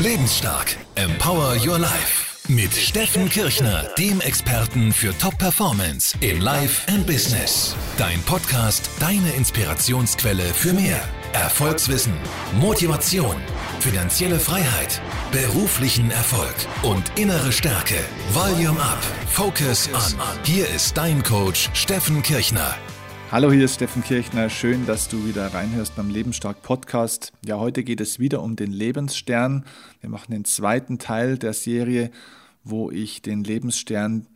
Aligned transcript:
Lebensstark. 0.00 0.76
Empower 0.96 1.54
Your 1.64 1.78
Life. 1.78 2.24
Mit 2.48 2.74
Steffen 2.74 3.28
Kirchner, 3.30 3.84
dem 3.96 4.20
Experten 4.20 4.92
für 4.92 5.16
Top-Performance 5.16 6.16
in 6.20 6.40
Life 6.40 6.92
and 6.92 7.06
Business. 7.06 7.74
Dein 7.96 8.20
Podcast, 8.22 8.90
deine 8.98 9.30
Inspirationsquelle 9.32 10.42
für 10.52 10.72
mehr. 10.72 11.00
Erfolgswissen, 11.32 12.12
Motivation, 12.60 13.36
finanzielle 13.80 14.40
Freiheit, 14.40 15.00
beruflichen 15.30 16.10
Erfolg 16.10 16.54
und 16.82 17.04
innere 17.16 17.52
Stärke. 17.52 17.96
Volume 18.32 18.80
Up. 18.80 19.02
Focus 19.30 19.88
On. 19.94 20.18
Hier 20.44 20.68
ist 20.68 20.96
dein 20.96 21.22
Coach 21.22 21.70
Steffen 21.72 22.22
Kirchner. 22.22 22.76
Hallo, 23.32 23.50
hier 23.50 23.64
ist 23.64 23.76
Steffen 23.76 24.04
Kirchner. 24.04 24.50
Schön, 24.50 24.86
dass 24.86 25.08
du 25.08 25.26
wieder 25.26 25.46
reinhörst 25.52 25.96
beim 25.96 26.10
Lebensstark 26.10 26.62
Podcast. 26.62 27.32
Ja, 27.44 27.58
heute 27.58 27.82
geht 27.82 28.00
es 28.00 28.18
wieder 28.18 28.42
um 28.42 28.54
den 28.54 28.70
Lebensstern. 28.70 29.64
Wir 30.00 30.10
machen 30.10 30.32
den 30.32 30.44
zweiten 30.44 30.98
Teil 30.98 31.38
der 31.38 31.54
Serie, 31.54 32.10
wo 32.62 32.90
ich 32.90 33.22
den 33.22 33.42
Lebensstern 33.42 34.26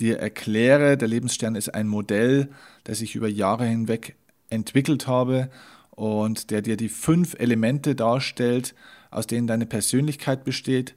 dir 0.00 0.18
erkläre. 0.18 0.96
Der 0.96 1.06
Lebensstern 1.06 1.54
ist 1.54 1.68
ein 1.68 1.86
Modell, 1.86 2.48
das 2.84 3.02
ich 3.02 3.14
über 3.14 3.28
Jahre 3.28 3.66
hinweg 3.66 4.16
entwickelt 4.48 5.06
habe 5.06 5.50
und 5.90 6.50
der 6.50 6.62
dir 6.62 6.76
die 6.76 6.88
fünf 6.88 7.36
Elemente 7.38 7.94
darstellt, 7.94 8.74
aus 9.10 9.26
denen 9.26 9.46
deine 9.46 9.66
Persönlichkeit 9.66 10.44
besteht 10.44 10.94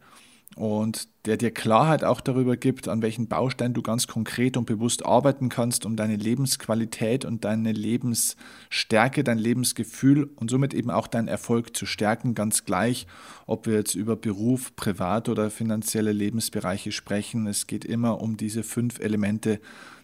und 0.56 1.08
der 1.26 1.38
dir 1.38 1.52
Klarheit 1.52 2.04
auch 2.04 2.22
darüber 2.22 2.58
gibt, 2.58 2.88
an 2.88 3.02
welchen 3.02 3.28
Bausteinen 3.28 3.74
du 3.74 3.82
ganz 3.82 4.08
konkret 4.08 4.58
und 4.58 4.66
bewusst 4.66 5.06
arbeiten 5.06 5.50
kannst, 5.50 5.86
um 5.86 5.96
deine 5.96 6.16
Lebensqualität 6.16 7.26
und 7.26 7.46
deine 7.46 7.72
Lebensstärke, 7.72 9.24
dein 9.24 9.38
Lebensgefühl 9.38 10.30
und 10.36 10.50
somit 10.50 10.74
eben 10.74 10.92
auch 10.92 11.08
deinen 11.08 11.28
Erfolg 11.28 11.76
zu 11.76 11.86
stärken, 11.86 12.36
ganz 12.36 12.66
gleich, 12.66 13.08
ob 13.48 13.66
wir 13.66 13.76
jetzt 13.76 13.96
über 13.96 14.16
Beruf, 14.16 14.76
Privat 14.76 15.30
oder 15.30 15.50
finanzielle 15.50 16.12
Lebensbereiche 16.12 16.92
sprechen. 16.92 17.48
Es 17.48 17.68
geht 17.68 17.86
immer 17.86 18.22
um 18.22 18.38
diese 18.38 18.64
fünf 18.64 19.00
Elemente 19.00 19.60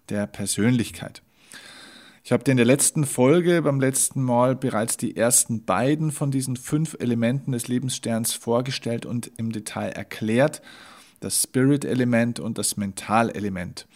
der 0.10 0.26
Persönlichkeit. 0.26 1.22
Ich 2.24 2.32
habe 2.32 2.44
dir 2.44 2.52
in 2.52 2.58
der 2.58 2.66
letzten 2.66 3.06
Folge 3.06 3.62
beim 3.62 3.80
letzten 3.80 4.22
Mal 4.22 4.56
bereits 4.56 4.98
die 4.98 5.16
ersten 5.16 5.64
beiden 5.64 6.12
von 6.12 6.32
diesen 6.32 6.58
fünf 6.58 6.98
Elementen 7.00 7.54
des 7.54 7.68
Lebenssterns 7.68 8.34
vorgestellt 8.34 9.06
und 9.06 9.32
im 9.38 9.52
Detail 9.52 9.90
erklärt. 9.90 10.62
Das 11.22 11.44
Spirit-Element 11.44 12.40
und 12.40 12.58
das 12.58 12.78
Mental-Element. 12.78 13.88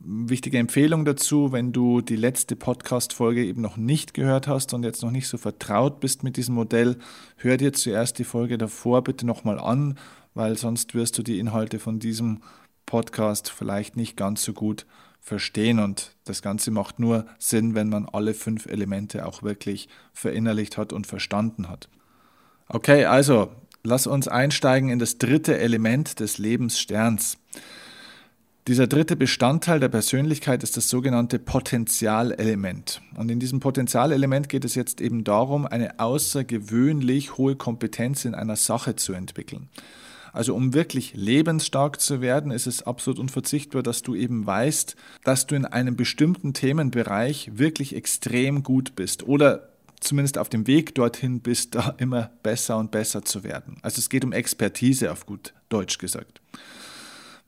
Wichtige 0.00 0.58
Empfehlung 0.58 1.04
dazu, 1.04 1.50
wenn 1.50 1.72
du 1.72 2.00
die 2.00 2.16
letzte 2.16 2.56
Podcast-Folge 2.56 3.44
eben 3.44 3.62
noch 3.62 3.76
nicht 3.76 4.14
gehört 4.14 4.46
hast 4.46 4.74
und 4.74 4.84
jetzt 4.84 5.02
noch 5.02 5.10
nicht 5.10 5.26
so 5.26 5.38
vertraut 5.38 5.98
bist 5.98 6.22
mit 6.22 6.36
diesem 6.36 6.54
Modell, 6.54 6.98
hör 7.36 7.56
dir 7.56 7.72
zuerst 7.72 8.18
die 8.18 8.24
Folge 8.24 8.58
davor 8.58 9.02
bitte 9.02 9.26
nochmal 9.26 9.58
an, 9.58 9.98
weil 10.34 10.56
sonst 10.56 10.94
wirst 10.94 11.18
du 11.18 11.22
die 11.22 11.40
Inhalte 11.40 11.80
von 11.80 11.98
diesem 11.98 12.42
Podcast 12.86 13.50
vielleicht 13.50 13.96
nicht 13.96 14.16
ganz 14.16 14.44
so 14.44 14.52
gut 14.52 14.86
verstehen. 15.20 15.78
Und 15.78 16.12
das 16.24 16.42
Ganze 16.42 16.70
macht 16.70 16.98
nur 16.98 17.26
Sinn, 17.38 17.74
wenn 17.74 17.88
man 17.88 18.06
alle 18.06 18.34
fünf 18.34 18.66
Elemente 18.66 19.26
auch 19.26 19.42
wirklich 19.42 19.88
verinnerlicht 20.12 20.76
hat 20.76 20.92
und 20.92 21.06
verstanden 21.06 21.68
hat. 21.68 21.88
Okay, 22.68 23.04
also 23.06 23.50
lass 23.82 24.06
uns 24.06 24.28
einsteigen 24.28 24.90
in 24.90 24.98
das 24.98 25.18
dritte 25.18 25.58
Element 25.58 26.20
des 26.20 26.38
Lebenssterns. 26.38 27.38
Dieser 28.68 28.86
dritte 28.86 29.16
Bestandteil 29.16 29.80
der 29.80 29.88
Persönlichkeit 29.88 30.62
ist 30.62 30.76
das 30.76 30.90
sogenannte 30.90 31.38
Potenzialelement. 31.38 33.00
Und 33.16 33.30
in 33.30 33.40
diesem 33.40 33.60
Potenzialelement 33.60 34.50
geht 34.50 34.66
es 34.66 34.74
jetzt 34.74 35.00
eben 35.00 35.24
darum, 35.24 35.64
eine 35.64 35.98
außergewöhnlich 35.98 37.38
hohe 37.38 37.56
Kompetenz 37.56 38.26
in 38.26 38.34
einer 38.34 38.56
Sache 38.56 38.94
zu 38.94 39.14
entwickeln. 39.14 39.70
Also 40.38 40.54
um 40.54 40.72
wirklich 40.72 41.14
lebensstark 41.16 42.00
zu 42.00 42.20
werden, 42.20 42.52
ist 42.52 42.68
es 42.68 42.84
absolut 42.84 43.18
unverzichtbar, 43.18 43.82
dass 43.82 44.02
du 44.02 44.14
eben 44.14 44.46
weißt, 44.46 44.94
dass 45.24 45.48
du 45.48 45.56
in 45.56 45.64
einem 45.64 45.96
bestimmten 45.96 46.54
Themenbereich 46.54 47.50
wirklich 47.54 47.96
extrem 47.96 48.62
gut 48.62 48.94
bist 48.94 49.26
oder 49.26 49.70
zumindest 49.98 50.38
auf 50.38 50.48
dem 50.48 50.68
Weg 50.68 50.94
dorthin 50.94 51.40
bist, 51.40 51.74
da 51.74 51.92
immer 51.98 52.30
besser 52.44 52.78
und 52.78 52.92
besser 52.92 53.24
zu 53.24 53.42
werden. 53.42 53.78
Also 53.82 53.98
es 53.98 54.08
geht 54.08 54.24
um 54.24 54.30
Expertise 54.30 55.10
auf 55.10 55.26
gut 55.26 55.54
Deutsch 55.70 55.98
gesagt. 55.98 56.40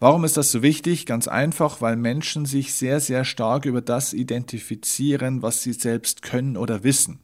Warum 0.01 0.25
ist 0.25 0.37
das 0.37 0.51
so 0.51 0.61
wichtig? 0.61 1.07
Ganz 1.07 1.29
einfach, 1.29 1.81
weil 1.81 1.95
Menschen 1.95 2.45
sich 2.45 2.75
sehr, 2.75 2.99
sehr 2.99 3.25
stark 3.25 3.67
über 3.67 3.83
das 3.83 4.13
identifizieren, 4.13 5.43
was 5.43 5.63
sie 5.63 5.75
selbst 5.75 6.23
können 6.23 6.57
oder 6.57 6.83
wissen. 6.83 7.21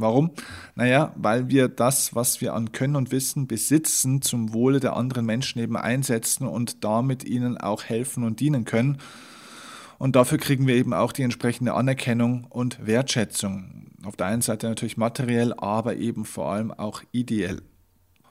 Warum? 0.00 0.30
Naja, 0.74 1.12
weil 1.16 1.48
wir 1.48 1.68
das, 1.68 2.14
was 2.14 2.40
wir 2.40 2.54
an 2.54 2.72
Können 2.72 2.96
und 2.96 3.12
Wissen 3.12 3.46
besitzen, 3.46 4.22
zum 4.22 4.52
Wohle 4.52 4.80
der 4.80 4.96
anderen 4.96 5.26
Menschen 5.26 5.60
eben 5.60 5.76
einsetzen 5.76 6.46
und 6.46 6.84
damit 6.84 7.24
ihnen 7.24 7.58
auch 7.58 7.84
helfen 7.84 8.24
und 8.24 8.40
dienen 8.40 8.64
können. 8.64 8.98
Und 9.98 10.16
dafür 10.16 10.38
kriegen 10.38 10.66
wir 10.66 10.76
eben 10.76 10.94
auch 10.94 11.12
die 11.12 11.22
entsprechende 11.22 11.74
Anerkennung 11.74 12.46
und 12.48 12.86
Wertschätzung. 12.86 13.90
Auf 14.02 14.16
der 14.16 14.26
einen 14.26 14.40
Seite 14.40 14.66
natürlich 14.66 14.96
materiell, 14.96 15.52
aber 15.52 15.96
eben 15.96 16.24
vor 16.24 16.50
allem 16.50 16.72
auch 16.72 17.02
ideell. 17.12 17.60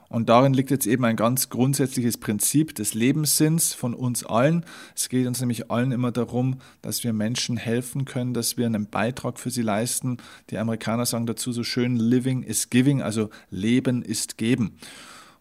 Und 0.10 0.28
darin 0.28 0.54
liegt 0.54 0.72
jetzt 0.72 0.88
eben 0.88 1.06
ein 1.06 1.16
ganz 1.16 1.50
grundsätzliches 1.50 2.18
Prinzip 2.18 2.74
des 2.74 2.96
Lebenssinns 2.96 3.74
von 3.74 3.94
uns 3.94 4.26
allen. 4.26 4.66
Es 4.96 5.08
geht 5.08 5.28
uns 5.28 5.40
nämlich 5.40 5.70
allen 5.70 5.92
immer 5.92 6.12
darum, 6.12 6.60
dass 6.82 7.04
wir 7.04 7.14
Menschen 7.14 7.58
helfen 7.58 8.06
können, 8.06 8.34
dass 8.34 8.58
wir 8.58 8.66
einen 8.66 8.88
Beitrag 8.88 9.40
für 9.40 9.52
sie 9.52 9.62
leisten. 9.62 10.18
Die 10.50 10.58
Amerikaner 10.58 11.06
sagen 11.06 11.28
dazu 11.28 11.52
so 11.52 11.64
schön, 11.64 11.96
Living 11.96 12.42
is 12.42 12.72
Giving, 12.72 13.04
also 13.04 13.30
Leben 13.52 14.02
ist 14.02 14.38
Geben. 14.38 14.78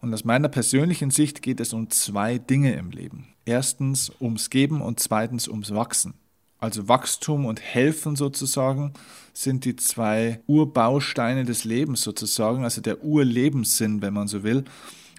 Und 0.00 0.12
aus 0.12 0.24
meiner 0.24 0.48
persönlichen 0.48 1.10
Sicht 1.10 1.40
geht 1.40 1.60
es 1.60 1.72
um 1.72 1.88
zwei 1.90 2.38
Dinge 2.38 2.74
im 2.74 2.90
Leben. 2.90 3.28
Erstens 3.46 4.12
ums 4.20 4.50
Geben 4.50 4.82
und 4.82 5.00
zweitens 5.00 5.48
ums 5.48 5.74
Wachsen 5.74 6.14
also 6.58 6.88
Wachstum 6.88 7.46
und 7.46 7.60
Helfen 7.60 8.16
sozusagen, 8.16 8.92
sind 9.32 9.64
die 9.64 9.76
zwei 9.76 10.40
Urbausteine 10.46 11.44
des 11.44 11.64
Lebens 11.64 12.02
sozusagen, 12.02 12.64
also 12.64 12.80
der 12.80 13.04
Urlebenssinn, 13.04 14.02
wenn 14.02 14.14
man 14.14 14.28
so 14.28 14.42
will. 14.42 14.64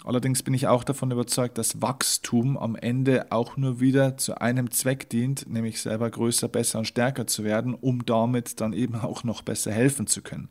Allerdings 0.04 0.44
bin 0.44 0.54
ich 0.54 0.68
auch 0.68 0.84
davon 0.84 1.12
überzeugt, 1.12 1.58
dass 1.58 1.82
Wachstum 1.82 2.58
am 2.58 2.76
Ende 2.76 3.32
auch 3.32 3.58
nur 3.58 3.80
wieder 3.80 4.18
zu 4.18 4.40
einem 4.40 4.72
Zweck 4.72 5.10
dient, 5.10 5.50
nämlich 5.50 5.82
selber 5.82 6.10
größer, 6.10 6.48
besser 6.48 6.80
und 6.80 6.86
stärker 6.86 7.28
zu 7.28 7.44
werden, 7.44 7.74
um 7.74 8.06
damit 8.06 8.62
dann 8.62 8.74
eben 8.74 8.96
auch 8.96 9.24
noch 9.24 9.42
besser 9.42 9.72
helfen 9.72 10.08
zu 10.08 10.22
können. 10.22 10.50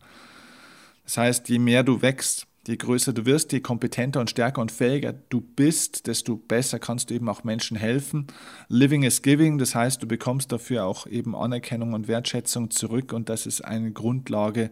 Das 1.05 1.17
heißt, 1.17 1.49
je 1.49 1.59
mehr 1.59 1.83
du 1.83 2.03
wächst, 2.03 2.48
Je 2.69 2.77
größer 2.77 3.15
du 3.15 3.25
wirst, 3.25 3.53
je 3.53 3.61
kompetenter 3.61 4.21
und 4.21 4.29
stärker 4.29 4.61
und 4.61 4.71
fähiger 4.71 5.15
du 5.15 5.41
bist, 5.41 6.07
desto 6.07 6.37
besser 6.37 6.79
kannst 6.79 7.09
du 7.09 7.15
eben 7.15 7.31
auch 7.31 7.43
Menschen 7.43 7.79
helfen. 7.79 8.27
Living 8.69 9.05
is 9.05 9.23
giving, 9.23 9.57
das 9.57 9.75
heißt, 9.75 10.03
du 10.03 10.07
bekommst 10.07 10.53
dafür 10.53 10.85
auch 10.85 11.07
eben 11.07 11.35
Anerkennung 11.35 11.95
und 11.95 12.09
Wertschätzung 12.09 12.71
zurück 12.71 13.15
und 13.15 13.31
das 13.31 13.47
ist 13.47 13.65
eine 13.65 13.91
Grundlage 13.91 14.71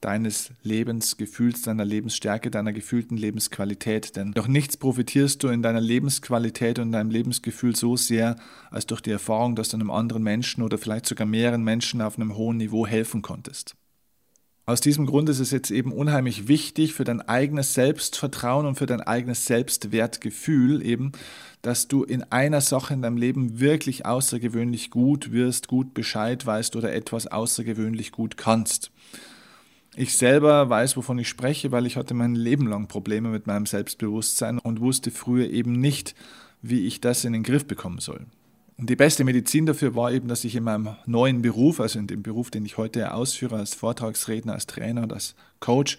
deines 0.00 0.52
Lebensgefühls, 0.62 1.60
deiner 1.60 1.84
Lebensstärke, 1.84 2.50
deiner 2.50 2.72
gefühlten 2.72 3.18
Lebensqualität. 3.18 4.16
Denn 4.16 4.32
durch 4.32 4.48
nichts 4.48 4.78
profitierst 4.78 5.42
du 5.42 5.48
in 5.48 5.60
deiner 5.60 5.82
Lebensqualität 5.82 6.78
und 6.78 6.92
deinem 6.92 7.10
Lebensgefühl 7.10 7.76
so 7.76 7.96
sehr, 7.96 8.36
als 8.70 8.86
durch 8.86 9.02
die 9.02 9.10
Erfahrung, 9.10 9.56
dass 9.56 9.68
du 9.68 9.76
einem 9.76 9.90
anderen 9.90 10.22
Menschen 10.22 10.62
oder 10.62 10.78
vielleicht 10.78 11.04
sogar 11.04 11.26
mehreren 11.26 11.64
Menschen 11.64 12.00
auf 12.00 12.16
einem 12.18 12.34
hohen 12.34 12.56
Niveau 12.56 12.86
helfen 12.86 13.20
konntest. 13.20 13.76
Aus 14.68 14.80
diesem 14.80 15.06
Grund 15.06 15.28
ist 15.28 15.38
es 15.38 15.52
jetzt 15.52 15.70
eben 15.70 15.92
unheimlich 15.92 16.48
wichtig 16.48 16.92
für 16.92 17.04
dein 17.04 17.20
eigenes 17.20 17.74
Selbstvertrauen 17.74 18.66
und 18.66 18.74
für 18.74 18.86
dein 18.86 19.00
eigenes 19.00 19.44
Selbstwertgefühl 19.44 20.84
eben, 20.84 21.12
dass 21.62 21.86
du 21.86 22.02
in 22.02 22.24
einer 22.32 22.60
Sache 22.60 22.92
in 22.92 23.00
deinem 23.00 23.16
Leben 23.16 23.60
wirklich 23.60 24.06
außergewöhnlich 24.06 24.90
gut 24.90 25.30
wirst, 25.30 25.68
gut 25.68 25.94
Bescheid 25.94 26.44
weißt 26.44 26.74
oder 26.74 26.92
etwas 26.92 27.28
außergewöhnlich 27.28 28.10
gut 28.10 28.36
kannst. 28.36 28.90
Ich 29.94 30.16
selber 30.16 30.68
weiß, 30.68 30.96
wovon 30.96 31.20
ich 31.20 31.28
spreche, 31.28 31.70
weil 31.70 31.86
ich 31.86 31.96
hatte 31.96 32.14
mein 32.14 32.34
Leben 32.34 32.66
lang 32.66 32.88
Probleme 32.88 33.28
mit 33.28 33.46
meinem 33.46 33.66
Selbstbewusstsein 33.66 34.58
und 34.58 34.80
wusste 34.80 35.12
früher 35.12 35.48
eben 35.48 35.78
nicht, 35.78 36.16
wie 36.60 36.88
ich 36.88 37.00
das 37.00 37.24
in 37.24 37.34
den 37.34 37.44
Griff 37.44 37.68
bekommen 37.68 38.00
soll. 38.00 38.26
Und 38.78 38.90
die 38.90 38.96
beste 38.96 39.24
Medizin 39.24 39.64
dafür 39.64 39.94
war 39.94 40.12
eben, 40.12 40.28
dass 40.28 40.44
ich 40.44 40.54
in 40.54 40.64
meinem 40.64 40.96
neuen 41.06 41.40
Beruf, 41.40 41.80
also 41.80 41.98
in 41.98 42.06
dem 42.06 42.22
Beruf, 42.22 42.50
den 42.50 42.66
ich 42.66 42.76
heute 42.76 43.14
ausführe, 43.14 43.56
als 43.56 43.74
Vortragsredner, 43.74 44.52
als 44.52 44.66
Trainer 44.66 45.02
und 45.02 45.12
als 45.12 45.34
Coach, 45.60 45.98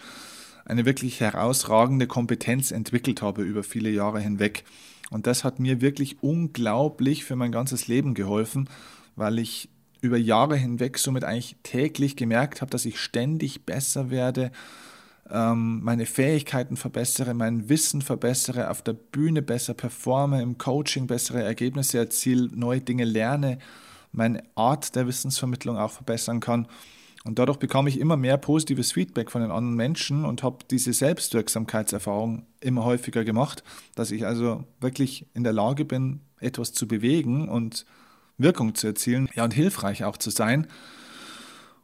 eine 0.65 0.85
wirklich 0.85 1.19
herausragende 1.19 2.07
Kompetenz 2.07 2.71
entwickelt 2.71 3.21
habe 3.21 3.41
über 3.41 3.63
viele 3.63 3.89
Jahre 3.89 4.19
hinweg. 4.19 4.63
Und 5.09 5.25
das 5.25 5.43
hat 5.43 5.59
mir 5.59 5.81
wirklich 5.81 6.21
unglaublich 6.21 7.23
für 7.23 7.35
mein 7.35 7.51
ganzes 7.51 7.87
Leben 7.87 8.13
geholfen, 8.13 8.69
weil 9.15 9.39
ich 9.39 9.69
über 10.01 10.17
Jahre 10.17 10.55
hinweg 10.55 10.99
somit 10.99 11.23
eigentlich 11.23 11.55
täglich 11.63 12.15
gemerkt 12.15 12.61
habe, 12.61 12.69
dass 12.69 12.85
ich 12.85 12.99
ständig 12.99 13.65
besser 13.65 14.11
werde, 14.11 14.51
ähm, 15.31 15.83
meine 15.83 16.05
Fähigkeiten 16.05 16.77
verbessere, 16.77 17.33
mein 17.33 17.69
Wissen 17.69 18.01
verbessere, 18.01 18.69
auf 18.69 18.81
der 18.81 18.93
Bühne 18.93 19.41
besser 19.41 19.73
performe, 19.73 20.41
im 20.41 20.57
Coaching 20.57 21.07
bessere 21.07 21.43
Ergebnisse 21.43 21.97
erziele, 21.97 22.49
neue 22.53 22.81
Dinge 22.81 23.05
lerne, 23.05 23.59
meine 24.11 24.43
Art 24.55 24.95
der 24.95 25.07
Wissensvermittlung 25.07 25.77
auch 25.77 25.91
verbessern 25.91 26.39
kann. 26.39 26.67
Und 27.25 27.39
dadurch 27.39 27.57
bekam 27.57 27.87
ich 27.87 27.99
immer 27.99 28.15
mehr 28.15 28.37
positives 28.37 28.93
Feedback 28.93 29.31
von 29.31 29.41
den 29.41 29.51
anderen 29.51 29.75
Menschen 29.75 30.23
und 30.23 30.43
habe 30.43 30.59
diese 30.71 30.93
Selbstwirksamkeitserfahrung 30.93 32.45
immer 32.61 32.85
häufiger 32.85 33.25
gemacht, 33.25 33.63
dass 33.95 34.11
ich 34.11 34.25
also 34.25 34.63
wirklich 34.79 35.25
in 35.33 35.43
der 35.43 35.51
Lage 35.51 35.83
bin, 35.83 36.21
etwas 36.39 36.71
zu 36.71 36.87
bewegen 36.87 37.49
und 37.49 37.85
Wirkung 38.37 38.75
zu 38.75 38.87
erzielen 38.87 39.27
ja, 39.35 39.43
und 39.43 39.53
hilfreich 39.53 40.05
auch 40.05 40.15
zu 40.15 40.29
sein. 40.29 40.67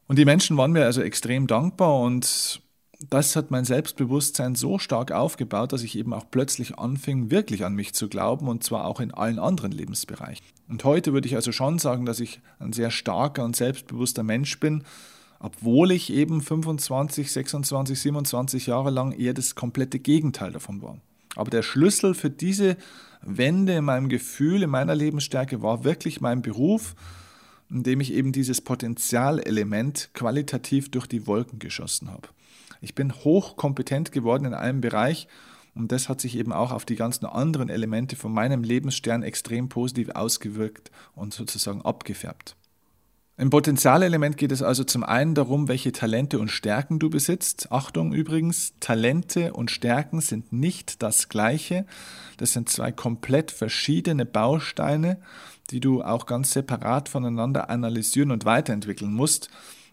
Und 0.08 0.18
die 0.18 0.26
Menschen 0.26 0.56
waren 0.56 0.72
mir 0.72 0.86
also 0.86 1.02
extrem 1.02 1.48
dankbar 1.48 2.00
und 2.00 2.62
das 3.10 3.36
hat 3.36 3.52
mein 3.52 3.66
Selbstbewusstsein 3.66 4.56
so 4.56 4.80
stark 4.80 5.12
aufgebaut, 5.12 5.74
dass 5.74 5.84
ich 5.84 5.98
eben 5.98 6.14
auch 6.14 6.26
plötzlich 6.30 6.78
anfing, 6.78 7.32
wirklich 7.32 7.66
an 7.66 7.74
mich 7.74 7.94
zu 7.94 8.08
glauben 8.08 8.48
und 8.48 8.64
zwar 8.64 8.86
auch 8.86 9.00
in 9.00 9.14
allen 9.14 9.40
anderen 9.40 9.72
Lebensbereichen. 9.72 10.46
Und 10.70 10.84
heute 10.84 11.14
würde 11.14 11.28
ich 11.28 11.36
also 11.36 11.52
schon 11.52 11.80
sagen, 11.80 12.06
dass 12.06 12.20
ich 12.20 12.40
ein 12.60 12.74
sehr 12.74 12.92
starker 12.92 13.44
und 13.44 13.56
selbstbewusster 13.56 14.24
Mensch 14.24 14.60
bin, 14.60 14.84
obwohl 15.40 15.92
ich 15.92 16.14
eben 16.14 16.42
25, 16.42 17.32
26, 17.32 18.00
27 18.00 18.68
Jahre 18.68 18.92
lang 18.92 19.12
eher 19.12 19.34
das 19.34 19.56
komplette 19.56 20.00
Gegenteil 20.00 20.52
davon 20.52 20.82
war. 20.82 20.98
Aber 21.36 21.50
der 21.50 21.64
Schlüssel 21.64 22.14
für 22.14 22.30
diese 22.30 22.78
Wende 23.22 23.74
in 23.74 23.86
meinem 23.86 24.08
Gefühl, 24.08 24.64
in 24.64 24.70
meiner 24.70 24.96
Lebensstärke 24.96 25.62
war 25.62 25.84
wirklich 25.84 26.22
mein 26.22 26.42
Beruf, 26.42 26.96
in 27.70 27.84
dem 27.84 28.02
ich 28.02 28.14
eben 28.14 28.32
dieses 28.32 28.62
Potenzialelement 28.62 30.12
qualitativ 30.14 30.92
durch 30.92 31.08
die 31.08 31.26
Wolken 31.28 31.60
geschossen 31.60 32.12
habe. 32.12 32.30
Ich 32.84 32.96
bin 32.96 33.14
hochkompetent 33.14 34.12
geworden 34.12 34.44
in 34.44 34.54
einem 34.54 34.82
Bereich 34.82 35.30
und 35.74 35.94
das 35.94 36.10
hat 36.10 36.20
sich 36.20 36.38
eben 36.38 36.52
auch 36.52 36.74
auf 36.74 36.84
die 36.84 36.98
ganzen 36.98 37.26
anderen 37.26 37.70
Elemente 37.70 38.18
von 38.18 38.34
meinem 38.34 38.62
Lebensstern 38.62 39.24
extrem 39.24 39.70
positiv 39.70 40.10
ausgewirkt 40.10 40.92
und 41.16 41.34
sozusagen 41.34 41.82
abgefärbt. 41.82 42.58
Im 43.38 43.50
Potenzialelement 43.50 44.36
geht 44.36 44.52
es 44.52 44.62
also 44.62 44.84
zum 44.84 45.06
einen 45.06 45.34
darum, 45.34 45.70
welche 45.70 45.94
Talente 45.94 46.40
und 46.40 46.50
Stärken 46.50 47.00
du 47.00 47.10
besitzt. 47.10 47.72
Achtung 47.72 48.12
übrigens, 48.12 48.74
Talente 48.82 49.54
und 49.54 49.72
Stärken 49.72 50.20
sind 50.20 50.52
nicht 50.52 51.02
das 51.02 51.30
gleiche. 51.30 51.86
Das 52.36 52.52
sind 52.52 52.68
zwei 52.68 52.92
komplett 52.92 53.50
verschiedene 53.52 54.26
Bausteine, 54.26 55.20
die 55.70 55.80
du 55.80 56.04
auch 56.04 56.26
ganz 56.26 56.52
separat 56.52 57.08
voneinander 57.08 57.70
analysieren 57.70 58.32
und 58.32 58.44
weiterentwickeln 58.44 59.14
musst. 59.14 59.50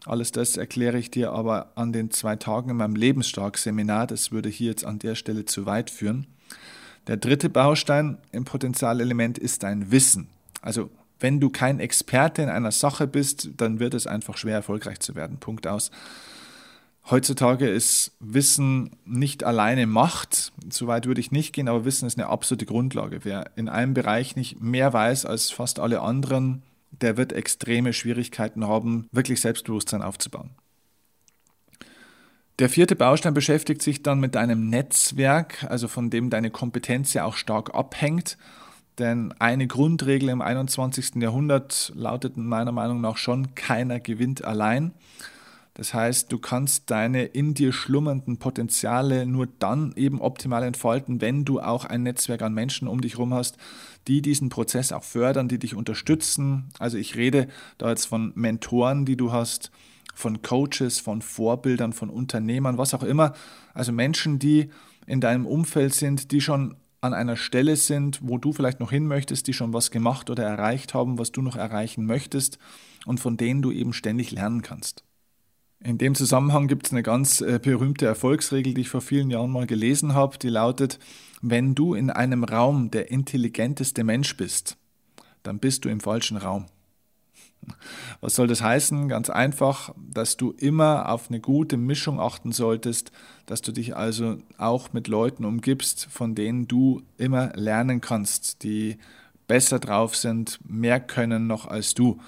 Alles 0.07 0.33
das 0.33 0.57
erkläre 0.57 0.99
ich 0.99 1.11
dir 1.11 1.33
aber 1.33 1.73
an 1.75 1.93
den 1.93 2.11
zwei 2.11 2.37
Tagen 2.37 2.71
in 2.71 2.77
meinem 2.77 2.97
Lebensstark-Seminar. 2.97 4.07
Das 4.07 4.33
würde 4.33 4.49
hier 4.49 4.71
jetzt 4.71 4.85
an 4.85 4.99
der 4.99 5.15
Stelle 5.15 5.45
zu 5.45 5.67
weit 5.67 5.91
führen. 5.91 6.27
Der 7.07 7.17
dritte 7.17 7.49
Baustein 7.49 8.19
im 8.33 8.45
Potenzialelement 8.45 9.39
ist 9.39 9.63
dein 9.63 9.91
Wissen. 9.91 10.29
Also 10.63 10.91
wenn 11.19 11.39
du 11.39 11.51
kein 11.51 11.81
Experte 11.81 12.43
in 12.43 12.49
einer 12.49 12.73
Sache 12.73 13.07
bist, 13.07 13.51
dann 13.59 13.79
wird 13.79 13.95
es 13.95 14.07
einfach 14.07 14.37
schwer 14.37 14.55
erfolgreich 14.55 15.01
zu 15.01 15.15
werden. 15.15 15.39
Punkt 15.39 15.67
aus. 15.67 15.91
Heutzutage 17.09 17.69
ist 17.69 18.13
Wissen 18.21 18.91
nicht 19.05 19.43
alleine 19.45 19.87
Macht, 19.87 20.53
soweit 20.71 21.07
würde 21.07 21.21
ich 21.21 21.33
nicht 21.33 21.53
gehen, 21.53 21.69
aber 21.69 21.85
Wissen 21.85 22.07
ist 22.07 22.19
eine 22.19 22.29
absolute 22.29 22.67
Grundlage. 22.67 23.21
Wer 23.25 23.51
in 23.57 23.69
einem 23.69 23.95
Bereich 23.95 24.37
nicht 24.37 24.61
mehr 24.61 24.93
weiß 24.93 25.27
als 25.27 25.51
fast 25.51 25.81
alle 25.81 26.01
anderen, 26.01 26.63
der 26.91 27.17
wird 27.17 27.33
extreme 27.33 27.93
Schwierigkeiten 27.93 28.67
haben, 28.67 29.09
wirklich 29.13 29.41
Selbstbewusstsein 29.41 30.03
aufzubauen. 30.03 30.51
Der 32.59 32.69
vierte 32.69 32.95
Baustein 32.95 33.33
beschäftigt 33.33 33.81
sich 33.81 34.03
dann 34.03 34.21
mit 34.21 34.35
deinem 34.35 34.69
Netzwerk, 34.69 35.65
also 35.71 35.89
von 35.89 36.11
dem 36.11 36.29
deine 36.29 36.51
Kompetenz 36.51 37.15
ja 37.15 37.25
auch 37.25 37.37
stark 37.37 37.75
abhängt. 37.75 38.37
Denn 38.99 39.33
eine 39.39 39.67
Grundregel 39.67 40.29
im 40.29 40.43
21. 40.43 41.17
Jahrhundert 41.17 41.91
lautet 41.95 42.37
meiner 42.37 42.73
Meinung 42.73 43.01
nach 43.01 43.17
schon, 43.17 43.55
keiner 43.55 43.99
gewinnt 43.99 44.45
allein. 44.45 44.93
Das 45.75 45.95
heißt, 45.95 46.33
du 46.33 46.39
kannst 46.39 46.91
deine 46.91 47.25
in 47.25 47.55
dir 47.55 47.73
schlummernden 47.73 48.39
Potenziale 48.39 49.25
nur 49.25 49.47
dann 49.47 49.93
eben 49.97 50.21
optimal 50.21 50.65
entfalten, 50.65 51.21
wenn 51.21 51.45
du 51.45 51.61
auch 51.61 51.85
ein 51.85 52.03
Netzwerk 52.03 52.43
an 52.43 52.55
Menschen 52.55 52.89
um 52.89 53.01
dich 53.01 53.15
herum 53.15 53.33
hast, 53.33 53.57
die 54.09 54.21
diesen 54.21 54.49
Prozess 54.49 54.93
auch 54.93 55.05
fördern, 55.05 55.49
die 55.49 55.59
dich 55.59 55.75
unterstützen. 55.75 56.69
Also 56.79 56.99
ich 56.99 57.17
rede 57.17 57.49
da 57.79 57.91
jetzt 57.91 58.07
von 58.07 58.33
Mentoren, 58.35 59.05
die 59.05 59.17
du 59.17 59.33
hast, 59.33 59.71
von 60.15 60.43
Coaches, 60.43 60.99
von 60.99 61.23
Vorbildern, 61.23 61.93
von 61.93 62.11
Unternehmern, 62.11 62.79
was 62.79 62.95
auch 62.95 63.05
immer. 63.05 63.33
Also 63.73 63.93
Menschen, 63.93 64.39
die 64.39 64.71
in 65.07 65.21
deinem 65.21 65.47
Umfeld 65.47 65.95
sind, 65.95 66.33
die 66.33 66.41
schon 66.41 66.77
an 67.01 67.15
einer 67.15 67.37
Stelle 67.37 67.77
sind, 67.77 68.21
wo 68.23 68.37
du 68.37 68.53
vielleicht 68.53 68.81
noch 68.81 68.91
hin 68.91 69.07
möchtest, 69.07 69.47
die 69.47 69.55
schon 69.55 69.73
was 69.73 69.91
gemacht 69.91 70.29
oder 70.29 70.45
erreicht 70.45 70.93
haben, 70.93 71.19
was 71.19 71.33
du 71.33 71.41
noch 71.41 71.57
erreichen 71.57 72.05
möchtest 72.05 72.59
und 73.07 73.21
von 73.21 73.37
denen 73.37 73.63
du 73.63 73.73
eben 73.73 73.93
ständig 73.93 74.31
lernen 74.33 74.63
kannst. 74.63 75.05
In 75.83 75.97
dem 75.97 76.15
Zusammenhang 76.15 76.69
gibt 76.69 76.87
es 76.87 76.93
eine 76.93 77.03
ganz 77.03 77.41
äh, 77.41 77.59
berühmte 77.61 78.05
Erfolgsregel, 78.05 78.75
die 78.75 78.83
ich 78.83 78.91
vor 78.91 79.01
vielen 79.01 79.31
Jahren 79.31 79.51
mal 79.51 79.67
gelesen 79.67 80.15
habe, 80.15 80.37
die 80.37 80.51
lautet, 80.51 80.99
wenn 81.41 81.75
du 81.75 81.95
in 81.95 82.11
einem 82.11 82.45
Raum 82.45 82.91
der 82.91 83.11
intelligenteste 83.11 84.05
Mensch 84.05 84.37
bist, 84.37 84.77
dann 85.43 85.59
bist 85.59 85.87
du 85.87 85.89
im 85.89 86.01
falschen 86.01 86.37
Raum. 86.37 86.67
Was 88.21 88.35
soll 88.35 88.47
das 88.47 88.61
heißen? 88.61 89.09
Ganz 89.09 89.31
einfach, 89.31 89.95
dass 89.97 90.37
du 90.37 90.51
immer 90.51 91.09
auf 91.09 91.31
eine 91.31 91.41
gute 91.41 91.79
Mischung 91.79 92.21
achten 92.21 92.53
solltest, 92.53 93.11
dass 93.47 93.63
du 93.63 93.73
dich 93.73 93.97
also 93.97 94.37
auch 94.59 94.93
mit 94.93 95.09
Leuten 95.09 95.47
umgibst, 95.47 96.09
von 96.11 96.35
denen 96.35 96.69
du 96.69 97.01
immer 97.17 97.55
lernen 97.55 98.03
kannst, 98.03 98.65
die 98.65 98.99
besser 99.47 99.79
drauf 99.79 100.15
sind, 100.15 100.61
mehr 100.69 101.01
können 101.01 101.47
noch 101.47 101.67
als 101.67 101.95
du 101.95 102.21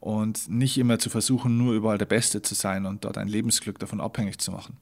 und 0.00 0.48
nicht 0.48 0.78
immer 0.78 0.98
zu 0.98 1.10
versuchen, 1.10 1.58
nur 1.58 1.74
überall 1.74 1.98
der 1.98 2.06
Beste 2.06 2.42
zu 2.42 2.54
sein 2.54 2.86
und 2.86 3.04
dort 3.04 3.18
ein 3.18 3.28
Lebensglück 3.28 3.78
davon 3.78 4.00
abhängig 4.00 4.38
zu 4.38 4.52
machen. 4.52 4.76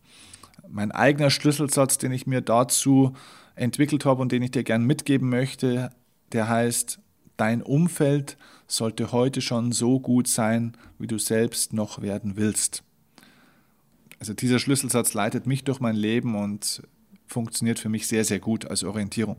Mein 0.68 0.92
eigener 0.92 1.30
Schlüsselsatz, 1.30 1.98
den 1.98 2.12
ich 2.12 2.26
mir 2.26 2.40
dazu 2.40 3.14
entwickelt 3.54 4.04
habe 4.04 4.22
und 4.22 4.32
den 4.32 4.42
ich 4.42 4.50
dir 4.50 4.64
gern 4.64 4.84
mitgeben 4.84 5.28
möchte, 5.28 5.90
der 6.32 6.48
heißt, 6.48 6.98
dein 7.36 7.62
Umfeld 7.62 8.36
sollte 8.66 9.12
heute 9.12 9.40
schon 9.40 9.72
so 9.72 10.00
gut 10.00 10.28
sein, 10.28 10.76
wie 10.98 11.06
du 11.06 11.18
selbst 11.18 11.72
noch 11.72 12.02
werden 12.02 12.36
willst. 12.36 12.82
Also 14.18 14.34
dieser 14.34 14.58
Schlüsselsatz 14.58 15.14
leitet 15.14 15.46
mich 15.46 15.64
durch 15.64 15.80
mein 15.80 15.96
Leben 15.96 16.34
und 16.36 16.82
funktioniert 17.26 17.78
für 17.78 17.88
mich 17.88 18.06
sehr, 18.06 18.24
sehr 18.24 18.38
gut 18.38 18.66
als 18.66 18.82
Orientierung. 18.82 19.36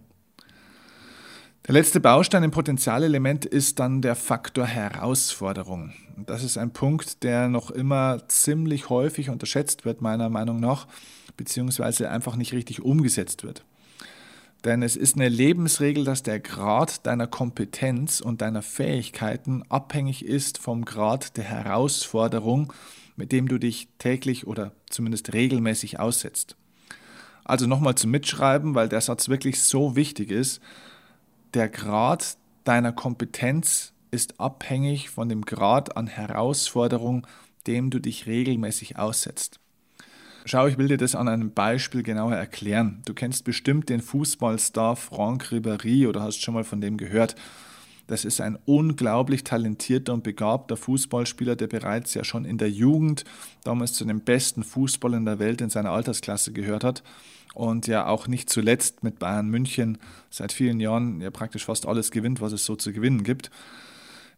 Der 1.67 1.73
letzte 1.73 1.99
Baustein 1.99 2.43
im 2.43 2.51
Potenzialelement 2.51 3.43
ist 3.45 3.79
dann 3.79 4.01
der 4.01 4.15
Faktor 4.15 4.65
Herausforderung. 4.65 5.91
Das 6.15 6.41
ist 6.41 6.57
ein 6.57 6.71
Punkt, 6.71 7.23
der 7.23 7.49
noch 7.49 7.71
immer 7.71 8.25
ziemlich 8.29 8.87
häufig 8.87 9.29
unterschätzt 9.29 9.83
wird, 9.83 10.01
meiner 10.01 10.29
Meinung 10.29 10.61
nach, 10.61 10.87
beziehungsweise 11.35 12.09
einfach 12.09 12.37
nicht 12.37 12.53
richtig 12.53 12.81
umgesetzt 12.81 13.43
wird. 13.43 13.65
Denn 14.63 14.81
es 14.81 14.95
ist 14.95 15.17
eine 15.17 15.27
Lebensregel, 15.27 16.05
dass 16.05 16.23
der 16.23 16.39
Grad 16.39 17.05
deiner 17.05 17.27
Kompetenz 17.27 18.21
und 18.21 18.39
deiner 18.39 18.61
Fähigkeiten 18.61 19.61
abhängig 19.67 20.23
ist 20.23 20.59
vom 20.59 20.85
Grad 20.85 21.35
der 21.35 21.43
Herausforderung, 21.43 22.71
mit 23.17 23.33
dem 23.33 23.49
du 23.49 23.57
dich 23.57 23.89
täglich 23.99 24.47
oder 24.47 24.71
zumindest 24.89 25.33
regelmäßig 25.33 25.99
aussetzt. 25.99 26.55
Also 27.43 27.67
nochmal 27.67 27.95
zum 27.95 28.11
Mitschreiben, 28.11 28.73
weil 28.73 28.87
der 28.87 29.01
Satz 29.01 29.27
wirklich 29.27 29.61
so 29.61 29.97
wichtig 29.97 30.31
ist 30.31 30.61
der 31.53 31.69
Grad 31.69 32.37
deiner 32.63 32.91
Kompetenz 32.91 33.93
ist 34.11 34.39
abhängig 34.39 35.09
von 35.09 35.29
dem 35.29 35.43
Grad 35.43 35.97
an 35.97 36.07
Herausforderung, 36.07 37.27
dem 37.65 37.89
du 37.89 37.99
dich 37.99 38.25
regelmäßig 38.25 38.97
aussetzt. 38.97 39.59
Schau, 40.45 40.67
ich 40.67 40.77
will 40.77 40.87
dir 40.87 40.97
das 40.97 41.15
an 41.15 41.27
einem 41.27 41.51
Beispiel 41.51 42.03
genauer 42.03 42.35
erklären. 42.35 43.01
Du 43.05 43.13
kennst 43.13 43.43
bestimmt 43.43 43.89
den 43.89 43.99
Fußballstar 43.99 44.95
Franck 44.95 45.51
Ribéry 45.51 46.07
oder 46.07 46.21
hast 46.21 46.41
schon 46.41 46.53
mal 46.53 46.63
von 46.63 46.79
dem 46.79 46.95
gehört. 46.95 47.35
Das 48.07 48.23
ist 48.23 48.39
ein 48.39 48.57
unglaublich 48.65 49.43
talentierter 49.43 50.13
und 50.13 50.23
begabter 50.23 50.77
Fußballspieler, 50.77 51.55
der 51.55 51.67
bereits 51.67 52.13
ja 52.13 52.23
schon 52.23 52.45
in 52.45 52.57
der 52.57 52.71
Jugend 52.71 53.25
damals 53.63 53.93
zu 53.93 54.05
den 54.05 54.21
besten 54.21 54.63
Fußballern 54.63 55.25
der 55.25 55.39
Welt 55.39 55.61
in 55.61 55.69
seiner 55.69 55.91
Altersklasse 55.91 56.53
gehört 56.53 56.85
hat 56.85 57.03
und 57.53 57.87
ja 57.87 58.07
auch 58.07 58.27
nicht 58.27 58.49
zuletzt 58.49 59.03
mit 59.03 59.19
Bayern 59.19 59.49
München 59.49 59.97
seit 60.29 60.53
vielen 60.53 60.79
Jahren 60.79 61.21
ja 61.21 61.31
praktisch 61.31 61.65
fast 61.65 61.85
alles 61.85 62.11
gewinnt, 62.11 62.39
was 62.39 62.53
es 62.53 62.65
so 62.65 62.75
zu 62.75 62.93
gewinnen 62.93 63.23
gibt. 63.23 63.51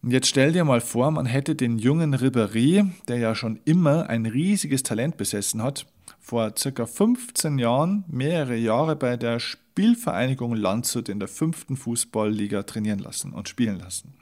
Und 0.01 0.11
jetzt 0.11 0.27
stell 0.27 0.53
dir 0.53 0.63
mal 0.63 0.79
vor, 0.79 1.11
man 1.11 1.25
hätte 1.25 1.55
den 1.55 1.77
jungen 1.77 2.15
Ribéry, 2.15 2.89
der 3.07 3.17
ja 3.17 3.35
schon 3.35 3.59
immer 3.65 4.09
ein 4.09 4.25
riesiges 4.25 4.83
Talent 4.83 5.17
besessen 5.17 5.61
hat, 5.61 5.85
vor 6.29 6.53
circa 6.55 6.85
15 6.85 7.57
Jahren 7.57 8.03
mehrere 8.07 8.55
Jahre 8.55 8.95
bei 8.95 9.17
der 9.17 9.39
Spielvereinigung 9.39 10.53
Landshut 10.53 11.09
in 11.09 11.17
der 11.17 11.27
fünften 11.27 11.75
Fußballliga 11.75 12.61
trainieren 12.63 12.99
lassen 12.99 13.33
und 13.33 13.49
spielen 13.49 13.79
lassen. 13.79 14.13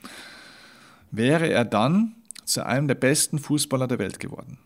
Wäre 1.11 1.49
er 1.49 1.65
dann 1.65 2.15
zu 2.45 2.65
einem 2.65 2.87
der 2.87 2.95
besten 2.95 3.39
Fußballer 3.39 3.89
der 3.89 3.99
Welt 3.99 4.21
geworden? 4.21 4.57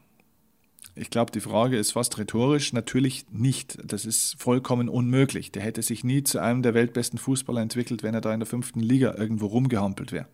Ich 0.94 1.10
glaube, 1.10 1.32
die 1.32 1.40
Frage 1.40 1.78
ist 1.78 1.94
fast 1.94 2.20
rhetorisch. 2.20 2.74
Natürlich 2.74 3.26
nicht. 3.32 3.80
Das 3.84 4.06
ist 4.06 4.40
vollkommen 4.40 4.88
unmöglich. 4.88 5.52
Der 5.52 5.64
hätte 5.64 5.82
sich 5.82 6.04
nie 6.04 6.22
zu 6.22 6.40
einem 6.40 6.62
der 6.62 6.76
weltbesten 6.76 7.18
Fußballer 7.18 7.62
entwickelt, 7.62 8.04
wenn 8.04 8.14
er 8.14 8.22
da 8.22 8.32
in 8.36 8.40
der 8.40 8.48
fünften 8.48 8.82
Liga 8.82 9.16
irgendwo 9.18 9.48
rumgehampelt 9.48 10.12
wäre. 10.12 10.28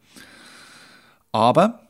Aber 1.31 1.86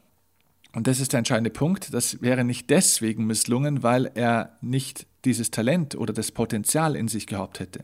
Und 0.73 0.87
das 0.87 0.99
ist 0.99 1.13
der 1.13 1.19
entscheidende 1.19 1.49
Punkt. 1.49 1.93
Das 1.93 2.21
wäre 2.21 2.43
nicht 2.43 2.69
deswegen 2.69 3.25
misslungen, 3.25 3.83
weil 3.83 4.11
er 4.15 4.57
nicht 4.61 5.07
dieses 5.25 5.51
Talent 5.51 5.95
oder 5.95 6.13
das 6.13 6.31
Potenzial 6.31 6.95
in 6.95 7.07
sich 7.07 7.27
gehabt 7.27 7.59
hätte. 7.59 7.83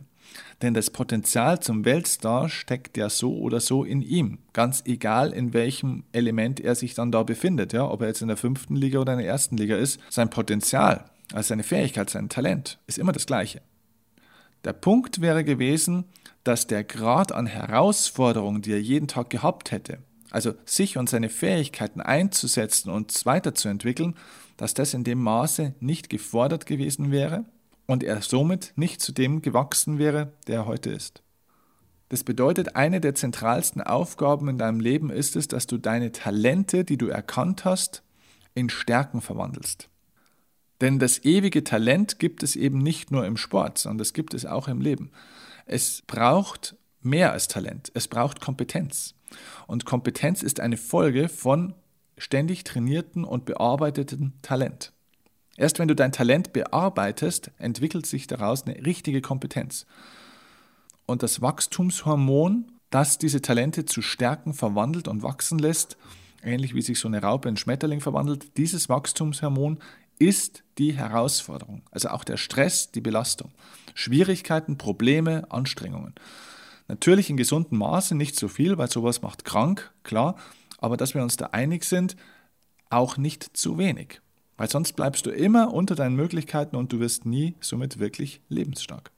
Denn 0.61 0.73
das 0.73 0.89
Potenzial 0.89 1.59
zum 1.59 1.85
Weltstar 1.85 2.49
steckt 2.49 2.97
ja 2.97 3.09
so 3.09 3.37
oder 3.37 3.59
so 3.59 3.83
in 3.83 4.01
ihm. 4.01 4.39
Ganz 4.53 4.83
egal, 4.85 5.31
in 5.31 5.53
welchem 5.53 6.03
Element 6.11 6.59
er 6.59 6.75
sich 6.75 6.93
dann 6.93 7.11
da 7.11 7.23
befindet. 7.23 7.73
Ja? 7.73 7.89
Ob 7.89 8.01
er 8.01 8.07
jetzt 8.07 8.21
in 8.21 8.27
der 8.27 8.37
fünften 8.37 8.75
Liga 8.75 8.99
oder 8.99 9.13
in 9.13 9.19
der 9.19 9.27
ersten 9.27 9.57
Liga 9.57 9.75
ist. 9.75 9.99
Sein 10.09 10.29
Potenzial, 10.29 11.05
also 11.33 11.49
seine 11.49 11.63
Fähigkeit, 11.63 12.09
sein 12.09 12.29
Talent, 12.29 12.79
ist 12.87 12.97
immer 12.97 13.11
das 13.11 13.25
gleiche. 13.25 13.61
Der 14.63 14.73
Punkt 14.73 15.19
wäre 15.19 15.43
gewesen, 15.43 16.05
dass 16.43 16.67
der 16.67 16.83
Grad 16.83 17.31
an 17.31 17.45
Herausforderungen, 17.45 18.61
die 18.61 18.71
er 18.71 18.81
jeden 18.81 19.07
Tag 19.07 19.29
gehabt 19.29 19.71
hätte, 19.71 19.99
also 20.33 20.55
sich 20.65 20.97
und 20.97 21.09
seine 21.09 21.29
Fähigkeiten 21.29 22.01
einzusetzen 22.01 22.89
und 22.89 23.25
weiterzuentwickeln, 23.25 24.15
dass 24.57 24.73
das 24.73 24.93
in 24.93 25.03
dem 25.03 25.21
Maße 25.21 25.75
nicht 25.79 26.09
gefordert 26.09 26.65
gewesen 26.65 27.11
wäre 27.11 27.45
und 27.85 28.03
er 28.03 28.21
somit 28.21 28.73
nicht 28.75 28.99
zu 28.99 29.11
dem 29.11 29.41
gewachsen 29.41 29.99
wäre, 29.99 30.33
der 30.47 30.55
er 30.55 30.65
heute 30.65 30.89
ist. 30.89 31.21
Das 32.09 32.23
bedeutet, 32.23 32.75
eine 32.75 32.99
der 32.99 33.15
zentralsten 33.15 33.81
Aufgaben 33.81 34.49
in 34.49 34.57
deinem 34.57 34.79
Leben 34.79 35.09
ist 35.09 35.35
es, 35.35 35.47
dass 35.47 35.67
du 35.67 35.77
deine 35.77 36.11
Talente, 36.11 36.83
die 36.83 36.97
du 36.97 37.07
erkannt 37.07 37.63
hast, 37.63 38.03
in 38.55 38.69
Stärken 38.69 39.21
verwandelst. 39.21 39.89
Denn 40.81 40.99
das 40.99 41.23
ewige 41.23 41.63
Talent 41.63 42.19
gibt 42.19 42.43
es 42.43 42.55
eben 42.55 42.79
nicht 42.79 43.11
nur 43.11 43.25
im 43.25 43.37
Sport, 43.37 43.77
sondern 43.77 43.99
das 43.99 44.13
gibt 44.13 44.33
es 44.33 44.45
auch 44.45 44.67
im 44.67 44.81
Leben. 44.81 45.11
Es 45.65 46.01
braucht 46.05 46.75
mehr 47.05 47.31
als 47.31 47.47
Talent, 47.47 47.91
es 47.93 48.07
braucht 48.07 48.41
Kompetenz. 48.41 49.15
Und 49.67 49.85
Kompetenz 49.85 50.43
ist 50.43 50.59
eine 50.59 50.77
Folge 50.77 51.29
von 51.29 51.73
ständig 52.17 52.63
trainierten 52.63 53.23
und 53.23 53.45
bearbeiteten 53.45 54.33
Talent. 54.41 54.93
Erst 55.55 55.79
wenn 55.79 55.87
du 55.87 55.95
dein 55.95 56.11
Talent 56.11 56.53
bearbeitest, 56.53 57.51
entwickelt 57.57 58.05
sich 58.05 58.27
daraus 58.27 58.65
eine 58.65 58.83
richtige 58.85 59.21
Kompetenz. 59.21 59.85
Und 61.05 61.21
das 61.21 61.41
Wachstumshormon, 61.41 62.71
das 62.89 63.17
diese 63.17 63.41
Talente 63.41 63.85
zu 63.85 64.01
Stärken 64.01 64.53
verwandelt 64.53 65.07
und 65.07 65.21
wachsen 65.21 65.59
lässt, 65.59 65.97
ähnlich 66.41 66.73
wie 66.73 66.81
sich 66.81 66.99
so 66.99 67.07
eine 67.07 67.21
Raupe 67.21 67.49
in 67.49 67.57
Schmetterling 67.57 68.01
verwandelt, 68.01 68.57
dieses 68.57 68.89
Wachstumshormon 68.89 69.79
ist 70.19 70.63
die 70.77 70.93
Herausforderung, 70.93 71.81
also 71.91 72.09
auch 72.09 72.23
der 72.23 72.37
Stress, 72.37 72.91
die 72.91 73.01
Belastung, 73.01 73.51
Schwierigkeiten, 73.93 74.77
Probleme, 74.77 75.51
Anstrengungen. 75.51 76.13
Natürlich 76.87 77.29
in 77.29 77.37
gesundem 77.37 77.79
Maße, 77.79 78.15
nicht 78.15 78.35
so 78.35 78.47
viel, 78.47 78.77
weil 78.77 78.89
sowas 78.89 79.21
macht 79.21 79.45
krank, 79.45 79.91
klar, 80.03 80.35
aber 80.77 80.97
dass 80.97 81.13
wir 81.13 81.23
uns 81.23 81.37
da 81.37 81.47
einig 81.47 81.85
sind, 81.85 82.15
auch 82.89 83.17
nicht 83.17 83.55
zu 83.55 83.77
wenig. 83.77 84.21
Weil 84.57 84.69
sonst 84.69 84.93
bleibst 84.93 85.25
du 85.25 85.31
immer 85.31 85.73
unter 85.73 85.95
deinen 85.95 86.15
Möglichkeiten 86.15 86.75
und 86.75 86.93
du 86.93 86.99
wirst 86.99 87.25
nie 87.25 87.55
somit 87.59 87.99
wirklich 87.99 88.41
lebensstark. 88.49 89.11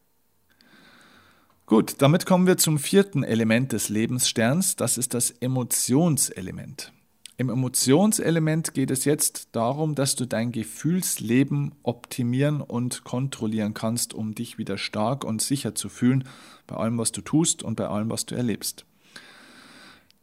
Gut, 1.65 1.95
damit 1.97 2.27
kommen 2.27 2.45
wir 2.45 2.57
zum 2.57 2.77
vierten 2.77 3.23
Element 3.23 3.71
des 3.71 3.89
Lebenssterns, 3.89 4.75
das 4.75 4.99
ist 4.99 5.15
das 5.15 5.31
Emotionselement. 5.31 6.93
Im 7.37 7.49
Emotionselement 7.49 8.73
geht 8.73 8.91
es 8.91 9.03
jetzt 9.03 9.49
darum, 9.51 9.95
dass 9.95 10.15
du 10.15 10.25
dein 10.25 10.51
Gefühlsleben 10.53 11.73
optimieren 11.83 12.61
und 12.61 13.03
kontrollieren 13.03 13.73
kannst, 13.73 14.13
um 14.13 14.35
dich 14.35 14.57
wieder 14.57 14.77
stark 14.77 15.25
und 15.25 15.41
sicher 15.41 15.75
zu 15.75 15.89
fühlen 15.89 16.23
bei 16.67 16.75
allem, 16.75 16.97
was 16.97 17.11
du 17.11 17.21
tust 17.21 17.63
und 17.63 17.75
bei 17.75 17.87
allem, 17.87 18.09
was 18.09 18.25
du 18.25 18.35
erlebst. 18.35 18.85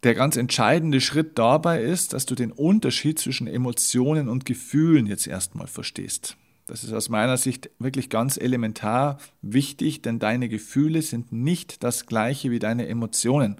Der 0.02 0.14
ganz 0.14 0.37
entscheidende 0.37 1.00
Schritt 1.00 1.38
dabei 1.38 1.80
ist, 1.80 2.12
dass 2.12 2.26
du 2.26 2.34
den 2.34 2.50
Unterschied 2.50 3.20
zwischen 3.20 3.46
Emotionen 3.46 4.28
und 4.28 4.44
Gefühlen 4.44 5.06
jetzt 5.06 5.28
erstmal 5.28 5.68
verstehst. 5.68 6.37
Das 6.66 6.84
ist 6.84 6.92
aus 6.92 7.08
meiner 7.08 7.37
Sicht 7.37 7.70
wirklich 7.78 8.08
ganz 8.08 8.37
elementar 8.37 9.18
wichtig, 9.42 10.02
denn 10.02 10.18
deine 10.18 10.49
Gefühle 10.49 11.02
sind 11.02 11.32
nicht 11.32 11.84
das 11.84 12.06
gleiche 12.06 12.50
wie 12.50 12.58
deine 12.58 12.88
Emotionen. 12.88 13.56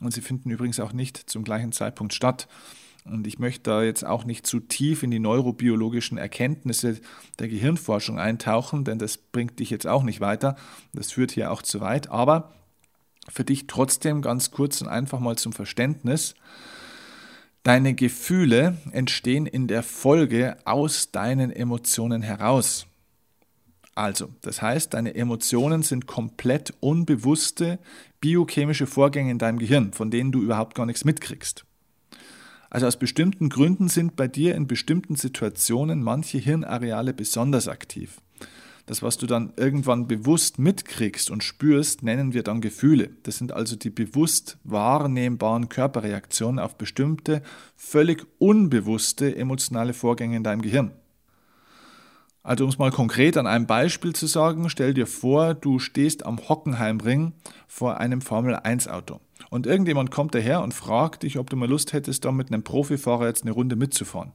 Und 0.00 0.12
sie 0.12 0.20
finden 0.20 0.50
übrigens 0.50 0.80
auch 0.80 0.92
nicht 0.92 1.16
zum 1.16 1.44
gleichen 1.44 1.72
Zeitpunkt 1.72 2.12
statt. 2.12 2.48
Und 3.10 3.26
ich 3.26 3.38
möchte 3.38 3.70
da 3.70 3.82
jetzt 3.82 4.04
auch 4.04 4.24
nicht 4.24 4.46
zu 4.46 4.60
tief 4.60 5.02
in 5.02 5.10
die 5.10 5.18
neurobiologischen 5.18 6.18
Erkenntnisse 6.18 6.98
der 7.38 7.48
Gehirnforschung 7.48 8.18
eintauchen, 8.18 8.84
denn 8.84 8.98
das 8.98 9.16
bringt 9.16 9.58
dich 9.58 9.70
jetzt 9.70 9.86
auch 9.86 10.02
nicht 10.02 10.20
weiter. 10.20 10.56
Das 10.92 11.12
führt 11.12 11.30
hier 11.30 11.52
auch 11.52 11.62
zu 11.62 11.80
weit. 11.80 12.10
Aber 12.10 12.52
für 13.28 13.44
dich 13.44 13.66
trotzdem 13.66 14.22
ganz 14.22 14.50
kurz 14.50 14.80
und 14.80 14.88
einfach 14.88 15.20
mal 15.20 15.36
zum 15.36 15.52
Verständnis. 15.52 16.34
Deine 17.62 17.94
Gefühle 17.94 18.76
entstehen 18.92 19.46
in 19.46 19.66
der 19.66 19.82
Folge 19.82 20.56
aus 20.64 21.10
deinen 21.10 21.50
Emotionen 21.50 22.22
heraus. 22.22 22.86
Also, 23.96 24.28
das 24.42 24.62
heißt, 24.62 24.94
deine 24.94 25.14
Emotionen 25.14 25.82
sind 25.82 26.06
komplett 26.06 26.74
unbewusste 26.80 27.78
biochemische 28.20 28.86
Vorgänge 28.86 29.30
in 29.30 29.38
deinem 29.38 29.58
Gehirn, 29.58 29.92
von 29.92 30.10
denen 30.10 30.32
du 30.32 30.42
überhaupt 30.42 30.74
gar 30.74 30.86
nichts 30.86 31.04
mitkriegst. 31.04 31.65
Also 32.70 32.86
aus 32.86 32.98
bestimmten 32.98 33.48
Gründen 33.48 33.88
sind 33.88 34.16
bei 34.16 34.28
dir 34.28 34.54
in 34.54 34.66
bestimmten 34.66 35.16
Situationen 35.16 36.02
manche 36.02 36.38
Hirnareale 36.38 37.12
besonders 37.12 37.68
aktiv. 37.68 38.20
Das, 38.86 39.02
was 39.02 39.18
du 39.18 39.26
dann 39.26 39.52
irgendwann 39.56 40.06
bewusst 40.06 40.60
mitkriegst 40.60 41.30
und 41.30 41.42
spürst, 41.42 42.04
nennen 42.04 42.34
wir 42.34 42.44
dann 42.44 42.60
Gefühle. 42.60 43.10
Das 43.24 43.36
sind 43.36 43.52
also 43.52 43.74
die 43.74 43.90
bewusst 43.90 44.58
wahrnehmbaren 44.62 45.68
Körperreaktionen 45.68 46.60
auf 46.60 46.78
bestimmte, 46.78 47.42
völlig 47.74 48.24
unbewusste 48.38 49.34
emotionale 49.34 49.92
Vorgänge 49.92 50.36
in 50.36 50.44
deinem 50.44 50.62
Gehirn. 50.62 50.92
Also 52.44 52.62
um 52.62 52.70
es 52.70 52.78
mal 52.78 52.92
konkret 52.92 53.36
an 53.36 53.48
einem 53.48 53.66
Beispiel 53.66 54.14
zu 54.14 54.28
sagen, 54.28 54.70
stell 54.70 54.94
dir 54.94 55.08
vor, 55.08 55.54
du 55.54 55.80
stehst 55.80 56.24
am 56.24 56.38
Hockenheimring 56.48 57.32
vor 57.66 57.98
einem 57.98 58.20
Formel-1-Auto. 58.20 59.18
Und 59.50 59.66
irgendjemand 59.66 60.10
kommt 60.10 60.34
daher 60.34 60.62
und 60.62 60.74
fragt 60.74 61.22
dich, 61.22 61.38
ob 61.38 61.50
du 61.50 61.56
mal 61.56 61.68
Lust 61.68 61.92
hättest, 61.92 62.24
da 62.24 62.32
mit 62.32 62.52
einem 62.52 62.62
Profifahrer 62.62 63.26
jetzt 63.26 63.42
eine 63.42 63.52
Runde 63.52 63.76
mitzufahren. 63.76 64.32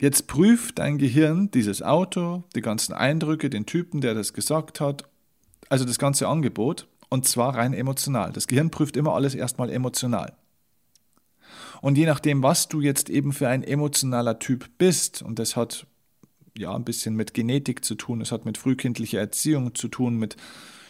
Jetzt 0.00 0.26
prüft 0.26 0.78
dein 0.78 0.98
Gehirn 0.98 1.50
dieses 1.50 1.82
Auto, 1.82 2.44
die 2.54 2.60
ganzen 2.60 2.92
Eindrücke, 2.92 3.48
den 3.48 3.66
Typen, 3.66 4.00
der 4.00 4.14
das 4.14 4.32
gesagt 4.32 4.80
hat, 4.80 5.08
also 5.68 5.84
das 5.84 5.98
ganze 5.98 6.28
Angebot, 6.28 6.88
und 7.08 7.26
zwar 7.26 7.54
rein 7.56 7.72
emotional. 7.72 8.32
Das 8.32 8.46
Gehirn 8.46 8.70
prüft 8.70 8.96
immer 8.96 9.14
alles 9.14 9.34
erstmal 9.34 9.70
emotional. 9.70 10.36
Und 11.80 11.96
je 11.96 12.06
nachdem, 12.06 12.42
was 12.42 12.68
du 12.68 12.80
jetzt 12.80 13.08
eben 13.08 13.32
für 13.32 13.48
ein 13.48 13.62
emotionaler 13.62 14.38
Typ 14.38 14.68
bist, 14.78 15.22
und 15.22 15.38
das 15.38 15.54
hat 15.54 15.86
ja 16.56 16.74
ein 16.74 16.84
bisschen 16.84 17.14
mit 17.14 17.34
Genetik 17.34 17.84
zu 17.84 17.94
tun, 17.94 18.20
es 18.20 18.32
hat 18.32 18.44
mit 18.44 18.58
frühkindlicher 18.58 19.20
Erziehung 19.20 19.74
zu 19.74 19.88
tun, 19.88 20.16
mit 20.16 20.36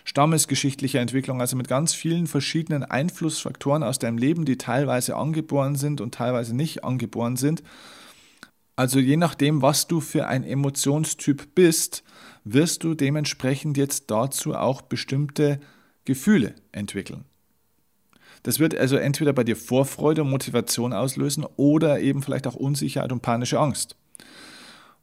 stammesgeschichtlicher 0.04 1.00
Entwicklung, 1.00 1.40
also 1.40 1.56
mit 1.56 1.68
ganz 1.68 1.94
vielen 1.94 2.26
verschiedenen 2.26 2.84
Einflussfaktoren 2.84 3.82
aus 3.82 3.98
deinem 3.98 4.18
Leben, 4.18 4.44
die 4.44 4.58
teilweise 4.58 5.16
angeboren 5.16 5.76
sind 5.76 6.00
und 6.00 6.14
teilweise 6.14 6.54
nicht 6.54 6.84
angeboren 6.84 7.36
sind. 7.36 7.62
Also 8.76 8.98
je 8.98 9.16
nachdem, 9.16 9.62
was 9.62 9.86
du 9.86 10.00
für 10.00 10.26
ein 10.26 10.44
Emotionstyp 10.44 11.54
bist, 11.54 12.04
wirst 12.44 12.84
du 12.84 12.94
dementsprechend 12.94 13.76
jetzt 13.76 14.10
dazu 14.10 14.54
auch 14.54 14.82
bestimmte 14.82 15.60
Gefühle 16.04 16.54
entwickeln. 16.72 17.24
Das 18.42 18.58
wird 18.58 18.76
also 18.76 18.96
entweder 18.96 19.32
bei 19.32 19.42
dir 19.42 19.56
Vorfreude 19.56 20.22
und 20.22 20.30
Motivation 20.30 20.92
auslösen 20.92 21.46
oder 21.56 22.00
eben 22.00 22.22
vielleicht 22.22 22.46
auch 22.46 22.54
Unsicherheit 22.54 23.10
und 23.10 23.22
panische 23.22 23.58
Angst. 23.58 23.96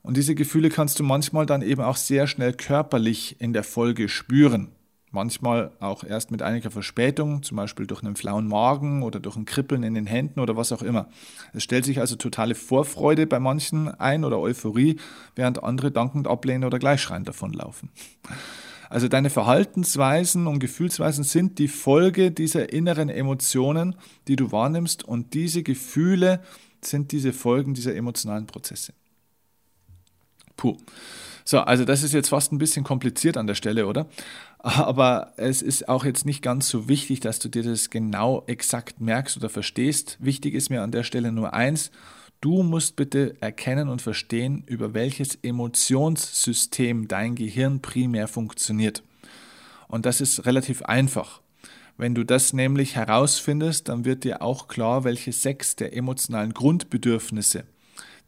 Und 0.04 0.18
diese 0.18 0.36
Gefühle 0.36 0.70
kannst 0.70 1.00
du 1.00 1.04
manchmal 1.04 1.48
dann 1.48 1.64
eben 1.64 1.82
auch 1.82 1.96
sehr 1.96 2.28
schnell 2.28 2.54
körperlich 2.54 3.38
in 3.40 3.54
der 3.54 3.64
Folge 3.64 4.10
spüren. 4.10 4.70
Manchmal 5.14 5.72
auch 5.82 6.06
erst 6.06 6.32
mit 6.32 6.42
einiger 6.42 6.72
Verspätung, 6.72 7.44
zum 7.44 7.58
Beispiel 7.58 7.86
durch 7.86 8.02
einen 8.02 8.16
flauen 8.16 8.48
Magen 8.48 9.04
oder 9.04 9.20
durch 9.20 9.36
ein 9.36 9.44
Kribbeln 9.44 9.84
in 9.84 9.94
den 9.94 10.06
Händen 10.06 10.40
oder 10.40 10.56
was 10.56 10.72
auch 10.72 10.82
immer. 10.82 11.10
Es 11.54 11.64
stellt 11.64 11.84
sich 11.84 12.00
also 12.00 12.16
totale 12.16 12.56
Vorfreude 12.56 13.28
bei 13.28 13.40
manchen 13.40 13.90
ein 13.90 14.24
oder 14.24 14.40
Euphorie, 14.40 14.98
während 15.36 15.64
andere 15.64 15.92
dankend 15.92 16.28
ablehnen 16.30 16.64
oder 16.64 16.80
gleich 16.80 17.02
schreiend 17.02 17.28
davonlaufen. 17.28 17.90
Also 18.90 19.10
deine 19.10 19.30
Verhaltensweisen 19.30 20.48
und 20.48 20.60
Gefühlsweisen 20.60 21.26
sind 21.26 21.60
die 21.60 21.68
Folge 21.68 22.32
dieser 22.32 22.72
inneren 22.72 23.10
Emotionen, 23.10 23.96
die 24.28 24.38
du 24.38 24.52
wahrnimmst 24.52 25.04
und 25.04 25.34
diese 25.34 25.64
Gefühle 25.64 26.42
sind 26.82 27.12
diese 27.12 27.34
Folgen 27.34 27.74
dieser 27.74 27.96
emotionalen 27.96 28.48
Prozesse. 28.48 28.94
Puh. 30.56 30.78
So, 31.44 31.60
also 31.60 31.86
das 31.86 32.04
ist 32.04 32.14
jetzt 32.14 32.30
fast 32.30 32.52
ein 32.52 32.58
bisschen 32.58 32.84
kompliziert 32.84 33.38
an 33.38 33.48
der 33.48 33.56
Stelle, 33.56 33.88
oder? 33.88 34.08
Aber 34.60 35.34
es 35.38 35.62
ist 35.62 35.90
auch 35.90 36.06
jetzt 36.06 36.26
nicht 36.26 36.42
ganz 36.42 36.70
so 36.70 36.88
wichtig, 36.88 37.20
dass 37.20 37.40
du 37.40 37.50
dir 37.50 37.64
das 37.64 37.90
genau 37.90 38.44
exakt 38.48 39.02
merkst 39.02 39.38
oder 39.38 39.50
verstehst. 39.50 40.18
Wichtig 40.20 40.54
ist 40.54 40.70
mir 40.70 40.82
an 40.84 40.92
der 40.92 41.04
Stelle 41.04 41.32
nur 41.32 41.54
eins. 41.54 41.92
Du 42.42 42.64
musst 42.64 42.96
bitte 42.96 43.36
erkennen 43.40 43.88
und 43.88 44.02
verstehen, 44.02 44.64
über 44.66 44.94
welches 44.94 45.36
Emotionssystem 45.36 47.08
dein 47.08 47.36
Gehirn 47.36 47.82
primär 47.82 48.28
funktioniert. 48.28 49.04
Und 49.88 50.06
das 50.06 50.22
ist 50.22 50.46
relativ 50.46 50.82
einfach. 50.84 51.42
Wenn 51.98 52.16
du 52.16 52.24
das 52.24 52.54
nämlich 52.54 52.96
herausfindest, 52.96 53.90
dann 53.90 54.06
wird 54.06 54.24
dir 54.24 54.42
auch 54.42 54.68
klar, 54.68 55.04
welche 55.04 55.32
sechs 55.32 55.76
der 55.76 55.96
emotionalen 55.96 56.54
Grundbedürfnisse, 56.54 57.66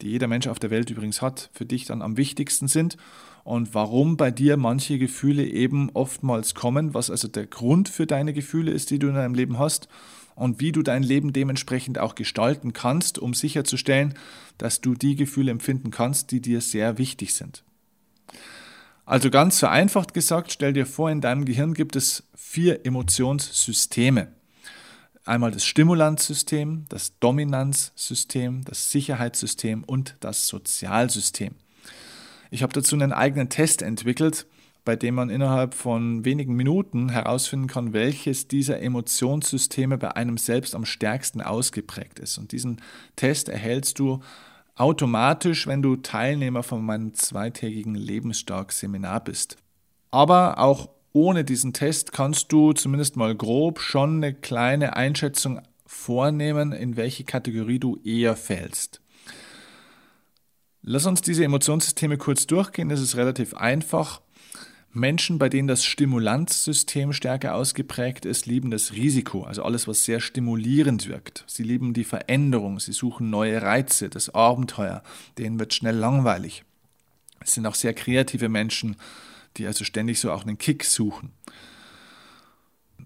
die 0.04 0.12
jeder 0.12 0.28
Mensch 0.28 0.48
auf 0.48 0.60
der 0.60 0.70
Welt 0.70 0.90
übrigens 0.90 1.22
hat, 1.22 1.50
für 1.54 1.66
dich 1.66 1.86
dann 1.86 2.02
am 2.02 2.18
wichtigsten 2.18 2.68
sind 2.68 2.98
und 3.44 3.74
warum 3.74 4.18
bei 4.18 4.32
dir 4.32 4.58
manche 4.58 4.98
Gefühle 5.00 5.46
eben 5.46 5.90
oftmals 5.94 6.54
kommen, 6.54 6.94
was 6.94 7.10
also 7.10 7.28
der 7.28 7.48
Grund 7.48 7.90
für 7.90 8.06
deine 8.06 8.34
Gefühle 8.34 8.72
ist, 8.72 8.90
die 8.90 9.00
du 9.00 9.08
in 9.08 9.16
deinem 9.16 9.34
Leben 9.34 9.60
hast 9.60 9.88
und 10.36 10.60
wie 10.60 10.72
du 10.72 10.82
dein 10.82 11.04
Leben 11.04 11.34
dementsprechend 11.34 12.00
auch 12.00 12.16
gestalten 12.16 12.74
kannst, 12.74 13.20
um 13.20 13.34
sicherzustellen, 13.34 14.14
dass 14.58 14.82
du 14.82 14.94
die 14.94 15.16
Gefühle 15.16 15.52
empfinden 15.52 15.92
kannst, 15.92 16.32
die 16.32 16.42
dir 16.42 16.62
sehr 16.62 16.98
wichtig 16.98 17.34
sind. 17.34 17.64
Also 19.06 19.30
ganz 19.30 19.60
vereinfacht 19.60 20.14
gesagt, 20.14 20.52
stell 20.52 20.74
dir 20.74 20.86
vor, 20.86 21.12
in 21.12 21.20
deinem 21.20 21.44
Gehirn 21.46 21.74
gibt 21.74 21.96
es 21.96 22.24
vier 22.36 22.86
Emotionssysteme. 22.86 24.30
Einmal 25.26 25.52
das 25.52 25.64
Stimulanzsystem, 25.64 26.86
das 26.90 27.18
Dominanzsystem, 27.20 28.66
das 28.66 28.92
Sicherheitssystem 28.92 29.86
und 29.86 30.18
das 30.20 30.48
Sozialsystem. 30.48 31.56
Ich 32.52 32.62
habe 32.62 32.74
dazu 32.74 32.96
einen 32.96 33.14
eigenen 33.14 33.48
Test 33.50 33.82
entwickelt, 33.82 34.46
bei 34.84 34.98
dem 34.98 35.16
man 35.16 35.30
innerhalb 35.30 35.76
von 35.76 36.26
wenigen 36.26 36.56
Minuten 36.56 37.08
herausfinden 37.08 37.68
kann, 37.68 37.94
welches 37.94 38.50
dieser 38.50 38.82
Emotionssysteme 38.82 39.98
bei 39.98 40.14
einem 40.14 40.38
selbst 40.38 40.76
am 40.76 40.84
stärksten 40.84 41.42
ausgeprägt 41.42 42.20
ist. 42.20 42.38
Und 42.38 42.52
diesen 42.52 42.82
Test 43.16 43.48
erhältst 43.48 44.00
du 44.00 44.20
automatisch, 44.76 45.68
wenn 45.68 45.82
du 45.82 45.96
Teilnehmer 45.96 46.64
von 46.64 46.84
meinem 46.84 47.14
zweitägigen 47.14 47.96
Lebensstark-Seminar 47.96 49.24
bist. 49.24 49.56
Aber 50.12 50.60
auch 50.60 50.90
ohne 51.14 51.46
diesen 51.46 51.74
Test 51.74 52.12
kannst 52.12 52.52
du 52.52 52.74
zumindest 52.74 53.16
mal 53.16 53.36
grob 53.36 53.80
schon 53.80 54.18
eine 54.18 54.34
kleine 54.34 54.96
Einschätzung 54.96 55.62
vornehmen, 55.86 56.72
in 56.72 56.98
welche 56.98 57.24
Kategorie 57.24 57.80
du 57.80 58.00
eher 58.04 58.36
fällst. 58.36 59.00
Lass 60.82 61.06
uns 61.06 61.22
diese 61.22 61.46
Emotionssysteme 61.46 62.18
kurz 62.18 62.46
durchgehen, 62.48 62.90
das 62.90 63.00
ist 63.00 63.16
relativ 63.16 63.54
einfach. 63.54 64.22
Menschen, 64.92 65.40
bei 65.40 65.50
denen 65.50 65.68
das 65.68 65.86
Stimulanzsystem 65.86 67.14
stärker 67.14 67.56
ausgeprägt 67.56 68.26
ist, 68.26 68.46
lieben 68.46 68.70
das 68.70 68.94
Risiko, 68.94 69.44
also 69.44 69.64
alles, 69.64 69.88
was 69.88 70.04
sehr 70.04 70.20
stimulierend 70.20 71.08
wirkt. 71.08 71.46
Sie 71.48 71.64
lieben 71.64 71.94
die 71.94 72.04
Veränderung, 72.04 72.80
sie 72.80 72.92
suchen 72.92 73.30
neue 73.30 73.62
Reize, 73.62 74.10
das 74.10 74.30
Abenteuer, 74.30 75.02
denen 75.38 75.58
wird 75.58 75.74
schnell 75.74 75.96
langweilig. 75.96 76.64
Es 77.40 77.54
sind 77.54 77.66
auch 77.66 77.76
sehr 77.76 77.94
kreative 77.94 78.50
Menschen, 78.50 78.98
die 79.58 79.68
also 79.68 79.84
ständig 79.84 80.20
so 80.20 80.32
auch 80.32 80.44
einen 80.44 80.58
Kick 80.58 80.84
suchen. 80.84 81.32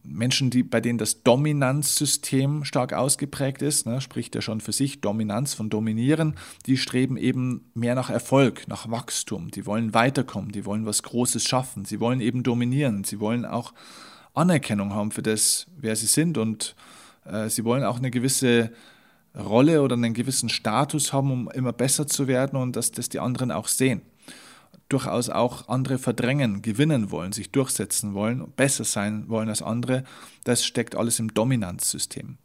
Menschen, 0.03 0.49
die, 0.49 0.63
bei 0.63 0.79
denen 0.79 0.97
das 0.97 1.23
Dominanzsystem 1.23 2.63
stark 2.63 2.93
ausgeprägt 2.93 3.61
ist, 3.61 3.85
ne, 3.85 3.99
spricht 3.99 4.35
ja 4.35 4.41
schon 4.41 4.61
für 4.61 4.71
sich, 4.71 5.01
Dominanz 5.01 5.53
von 5.53 5.69
Dominieren, 5.69 6.35
die 6.65 6.77
streben 6.77 7.17
eben 7.17 7.69
mehr 7.73 7.95
nach 7.95 8.09
Erfolg, 8.09 8.67
nach 8.67 8.89
Wachstum, 8.89 9.51
die 9.51 9.65
wollen 9.65 9.93
weiterkommen, 9.93 10.51
die 10.51 10.65
wollen 10.65 10.85
was 10.85 11.03
Großes 11.03 11.43
schaffen, 11.43 11.83
sie 11.85 11.99
wollen 11.99 12.21
eben 12.21 12.43
dominieren, 12.43 13.03
sie 13.03 13.19
wollen 13.19 13.45
auch 13.45 13.73
Anerkennung 14.33 14.93
haben 14.93 15.11
für 15.11 15.23
das, 15.23 15.67
wer 15.77 15.95
sie 15.95 16.05
sind 16.05 16.37
und 16.37 16.75
äh, 17.25 17.49
sie 17.49 17.65
wollen 17.65 17.83
auch 17.83 17.97
eine 17.97 18.11
gewisse 18.11 18.71
Rolle 19.35 19.81
oder 19.81 19.95
einen 19.95 20.13
gewissen 20.13 20.49
Status 20.49 21.11
haben, 21.11 21.31
um 21.31 21.51
immer 21.51 21.73
besser 21.73 22.07
zu 22.07 22.27
werden 22.27 22.57
und 22.57 22.75
dass 22.75 22.91
das 22.91 23.09
die 23.09 23.19
anderen 23.19 23.51
auch 23.51 23.67
sehen 23.67 24.01
durchaus 24.89 25.29
auch 25.29 25.67
andere 25.67 25.97
verdrängen, 25.97 26.61
gewinnen 26.61 27.11
wollen, 27.11 27.31
sich 27.31 27.51
durchsetzen 27.51 28.13
wollen, 28.13 28.51
besser 28.55 28.83
sein 28.83 29.27
wollen 29.29 29.49
als 29.49 29.61
andere, 29.61 30.03
das 30.43 30.65
steckt 30.65 30.95
alles 30.95 31.19
im 31.19 31.33
Dominanzsystem. 31.33 32.37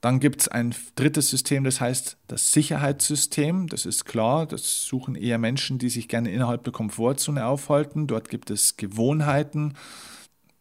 Dann 0.00 0.20
gibt 0.20 0.42
es 0.42 0.48
ein 0.48 0.74
drittes 0.94 1.30
System, 1.30 1.64
das 1.64 1.80
heißt 1.80 2.18
das 2.28 2.52
Sicherheitssystem. 2.52 3.66
Das 3.66 3.86
ist 3.86 4.04
klar, 4.04 4.46
das 4.46 4.84
suchen 4.84 5.14
eher 5.14 5.38
Menschen, 5.38 5.78
die 5.78 5.88
sich 5.88 6.06
gerne 6.06 6.30
innerhalb 6.30 6.64
der 6.64 6.72
Komfortzone 6.72 7.44
aufhalten. 7.44 8.06
Dort 8.06 8.28
gibt 8.28 8.50
es 8.50 8.76
Gewohnheiten. 8.76 9.74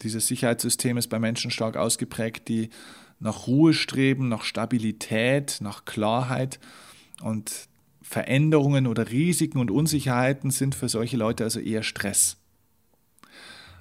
Dieses 0.01 0.27
Sicherheitssystem 0.27 0.97
ist 0.97 1.09
bei 1.09 1.19
Menschen 1.19 1.51
stark 1.51 1.77
ausgeprägt, 1.77 2.47
die 2.47 2.69
nach 3.19 3.47
Ruhe 3.47 3.73
streben, 3.73 4.29
nach 4.29 4.43
Stabilität, 4.43 5.57
nach 5.61 5.85
Klarheit. 5.85 6.59
Und 7.21 7.67
Veränderungen 8.15 8.87
oder 8.87 9.11
Risiken 9.11 9.59
und 9.59 9.69
Unsicherheiten 9.69 10.49
sind 10.49 10.73
für 10.73 10.87
solche 10.87 11.17
Leute 11.17 11.43
also 11.43 11.59
eher 11.59 11.83
Stress. 11.83 12.37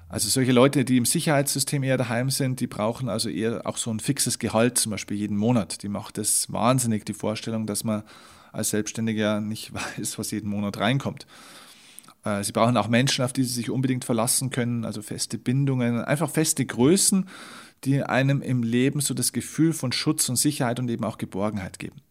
Also 0.09 0.27
solche 0.27 0.51
Leute, 0.51 0.83
die 0.83 0.97
im 0.97 1.05
Sicherheitssystem 1.05 1.83
eher 1.83 1.95
daheim 1.95 2.29
sind, 2.29 2.59
die 2.59 2.67
brauchen 2.67 3.07
also 3.07 3.29
eher 3.29 3.65
auch 3.65 3.77
so 3.77 3.91
ein 3.91 4.01
fixes 4.01 4.37
Gehalt, 4.37 4.77
zum 4.77 4.89
Beispiel 4.89 5.15
jeden 5.15 5.37
Monat. 5.37 5.83
Die 5.83 5.87
macht 5.87 6.17
es 6.17 6.51
wahnsinnig, 6.51 7.05
die 7.05 7.13
Vorstellung, 7.13 7.65
dass 7.65 7.85
man 7.85 8.03
als 8.51 8.71
Selbstständiger 8.71 9.39
nicht 9.39 9.73
weiß, 9.97 10.19
was 10.19 10.31
jeden 10.31 10.49
Monat 10.49 10.79
reinkommt. 10.79 11.27
Äh, 12.25 12.43
sie 12.43 12.51
brauchen 12.51 12.75
auch 12.75 12.89
Menschen, 12.89 13.23
auf 13.23 13.31
die 13.31 13.45
sie 13.45 13.53
sich 13.53 13.69
unbedingt 13.69 14.03
verlassen 14.03 14.49
können, 14.49 14.83
also 14.83 15.01
feste 15.01 15.37
Bindungen, 15.37 16.03
einfach 16.03 16.29
feste 16.29 16.65
Größen, 16.65 17.29
die 17.85 18.03
einem 18.03 18.41
im 18.41 18.63
Leben 18.63 18.99
so 18.99 19.13
das 19.13 19.31
Gefühl 19.31 19.71
von 19.71 19.93
Schutz 19.93 20.27
und 20.27 20.35
Sicherheit 20.35 20.81
und 20.81 20.89
eben 20.89 21.05
auch 21.05 21.17
Geborgenheit 21.17 21.79
geben. 21.79 22.01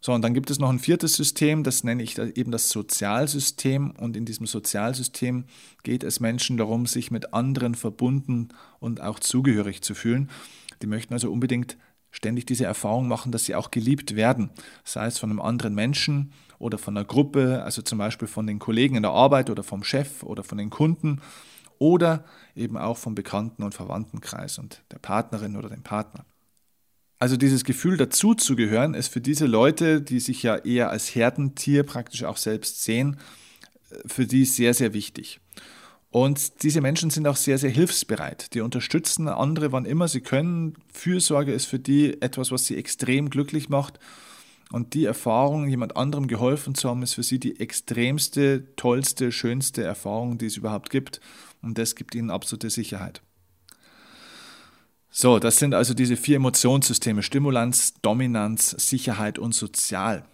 So, 0.00 0.12
und 0.12 0.22
dann 0.22 0.32
gibt 0.32 0.50
es 0.50 0.60
noch 0.60 0.70
ein 0.70 0.78
viertes 0.78 1.14
System, 1.14 1.64
das 1.64 1.82
nenne 1.82 2.02
ich 2.02 2.18
eben 2.18 2.52
das 2.52 2.70
Sozialsystem. 2.70 3.90
Und 3.92 4.16
in 4.16 4.24
diesem 4.24 4.46
Sozialsystem 4.46 5.44
geht 5.82 6.04
es 6.04 6.20
Menschen 6.20 6.56
darum, 6.56 6.86
sich 6.86 7.10
mit 7.10 7.34
anderen 7.34 7.74
verbunden 7.74 8.48
und 8.78 9.00
auch 9.00 9.18
zugehörig 9.18 9.82
zu 9.82 9.94
fühlen. 9.94 10.30
Die 10.82 10.86
möchten 10.86 11.14
also 11.14 11.32
unbedingt 11.32 11.76
ständig 12.10 12.46
diese 12.46 12.64
Erfahrung 12.64 13.08
machen, 13.08 13.32
dass 13.32 13.44
sie 13.44 13.54
auch 13.54 13.70
geliebt 13.70 14.14
werden, 14.14 14.50
sei 14.84 15.06
es 15.06 15.18
von 15.18 15.30
einem 15.30 15.40
anderen 15.40 15.74
Menschen 15.74 16.32
oder 16.58 16.78
von 16.78 16.96
einer 16.96 17.04
Gruppe, 17.04 17.62
also 17.64 17.82
zum 17.82 17.98
Beispiel 17.98 18.28
von 18.28 18.46
den 18.46 18.58
Kollegen 18.58 18.96
in 18.96 19.02
der 19.02 19.12
Arbeit 19.12 19.50
oder 19.50 19.62
vom 19.62 19.84
Chef 19.84 20.22
oder 20.22 20.42
von 20.44 20.58
den 20.58 20.70
Kunden 20.70 21.20
oder 21.78 22.24
eben 22.54 22.76
auch 22.76 22.96
vom 22.96 23.14
Bekannten- 23.14 23.62
und 23.62 23.74
Verwandtenkreis 23.74 24.58
und 24.58 24.82
der 24.90 24.98
Partnerin 24.98 25.56
oder 25.56 25.68
dem 25.68 25.82
Partner. 25.82 26.24
Also 27.18 27.36
dieses 27.36 27.64
Gefühl 27.64 27.96
dazuzugehören 27.96 28.94
ist 28.94 29.08
für 29.08 29.20
diese 29.20 29.46
Leute, 29.46 30.00
die 30.00 30.20
sich 30.20 30.42
ja 30.42 30.56
eher 30.56 30.90
als 30.90 31.14
Herdentier 31.14 31.82
praktisch 31.82 32.22
auch 32.24 32.36
selbst 32.36 32.84
sehen, 32.84 33.16
für 34.06 34.26
die 34.26 34.44
sehr, 34.44 34.74
sehr 34.74 34.92
wichtig. 34.92 35.40
Und 36.10 36.62
diese 36.62 36.80
Menschen 36.80 37.10
sind 37.10 37.26
auch 37.26 37.36
sehr, 37.36 37.58
sehr 37.58 37.70
hilfsbereit. 37.70 38.54
Die 38.54 38.60
unterstützen 38.60 39.28
andere, 39.28 39.72
wann 39.72 39.84
immer 39.84 40.08
sie 40.08 40.20
können. 40.20 40.74
Fürsorge 40.92 41.52
ist 41.52 41.66
für 41.66 41.78
die 41.78 42.22
etwas, 42.22 42.50
was 42.50 42.66
sie 42.66 42.76
extrem 42.76 43.28
glücklich 43.30 43.68
macht. 43.68 43.98
Und 44.70 44.94
die 44.94 45.04
Erfahrung, 45.04 45.68
jemand 45.68 45.96
anderem 45.96 46.28
geholfen 46.28 46.74
zu 46.74 46.88
haben, 46.88 47.02
ist 47.02 47.14
für 47.14 47.22
sie 47.22 47.38
die 47.38 47.60
extremste, 47.60 48.74
tollste, 48.76 49.32
schönste 49.32 49.82
Erfahrung, 49.82 50.38
die 50.38 50.46
es 50.46 50.56
überhaupt 50.56 50.90
gibt. 50.90 51.20
Und 51.62 51.78
das 51.78 51.94
gibt 51.94 52.14
ihnen 52.14 52.30
absolute 52.30 52.70
Sicherheit. 52.70 53.22
So, 55.20 55.40
das 55.40 55.56
sind 55.56 55.74
also 55.74 55.94
diese 55.94 56.16
vier 56.16 56.36
Emotionssysteme, 56.36 57.24
Stimulanz, 57.24 57.94
Dominanz, 58.02 58.70
Sicherheit 58.70 59.40
und 59.40 59.52
Sozial. 59.52 60.24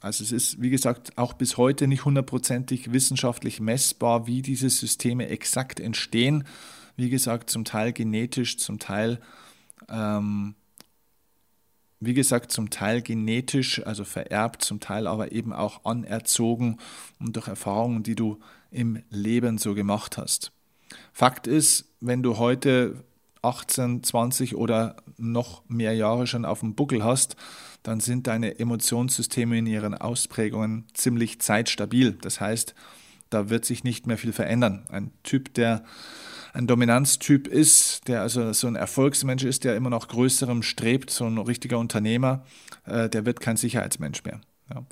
Also 0.00 0.24
es 0.24 0.32
ist, 0.32 0.62
wie 0.62 0.70
gesagt, 0.70 1.18
auch 1.18 1.34
bis 1.34 1.58
heute 1.58 1.86
nicht 1.86 2.06
hundertprozentig 2.06 2.94
wissenschaftlich 2.94 3.60
messbar, 3.60 4.26
wie 4.26 4.40
diese 4.40 4.70
Systeme 4.70 5.28
exakt 5.28 5.80
entstehen. 5.80 6.44
Wie 6.96 7.10
gesagt, 7.10 7.50
zum 7.50 7.66
Teil 7.66 7.92
genetisch, 7.92 8.56
zum 8.56 8.78
Teil, 8.78 9.20
ähm, 9.90 10.54
wie 12.00 12.14
gesagt, 12.14 12.52
zum 12.52 12.70
Teil 12.70 13.02
genetisch, 13.02 13.84
also 13.86 14.02
vererbt, 14.02 14.62
zum 14.62 14.80
Teil 14.80 15.08
aber 15.08 15.32
eben 15.32 15.52
auch 15.52 15.84
anerzogen 15.84 16.78
und 17.20 17.36
durch 17.36 17.48
Erfahrungen, 17.48 18.02
die 18.02 18.14
du 18.14 18.40
im 18.70 19.02
Leben 19.10 19.58
so 19.58 19.74
gemacht 19.74 20.16
hast. 20.16 20.52
Fakt 21.12 21.46
ist, 21.46 21.92
wenn 22.00 22.22
du 22.22 22.38
heute 22.38 23.04
18, 23.42 24.02
20 24.02 24.56
oder 24.56 24.96
noch 25.18 25.62
mehr 25.68 25.94
Jahre 25.94 26.26
schon 26.26 26.44
auf 26.44 26.60
dem 26.60 26.74
Buckel 26.74 27.04
hast, 27.04 27.36
dann 27.82 28.00
sind 28.00 28.26
deine 28.26 28.58
Emotionssysteme 28.58 29.58
in 29.58 29.66
ihren 29.66 29.94
Ausprägungen 29.94 30.86
ziemlich 30.94 31.40
zeitstabil. 31.40 32.12
Das 32.12 32.40
heißt, 32.40 32.74
da 33.30 33.50
wird 33.50 33.64
sich 33.64 33.82
nicht 33.82 34.06
mehr 34.06 34.18
viel 34.18 34.32
verändern. 34.32 34.84
Ein 34.88 35.10
Typ, 35.22 35.54
der 35.54 35.84
ein 36.52 36.66
Dominanztyp 36.66 37.48
ist, 37.48 38.06
der 38.08 38.20
also 38.20 38.52
so 38.52 38.66
ein 38.66 38.76
Erfolgsmensch 38.76 39.44
ist, 39.44 39.64
der 39.64 39.74
immer 39.74 39.90
noch 39.90 40.08
größerem 40.08 40.62
strebt, 40.62 41.10
so 41.10 41.24
ein 41.24 41.38
richtiger 41.38 41.78
Unternehmer, 41.78 42.44
äh, 42.84 43.08
der 43.08 43.24
wird 43.24 43.40
kein 43.40 43.56
Sicherheitsmensch 43.56 44.22
mehr. 44.24 44.40
Ja. 44.70 44.84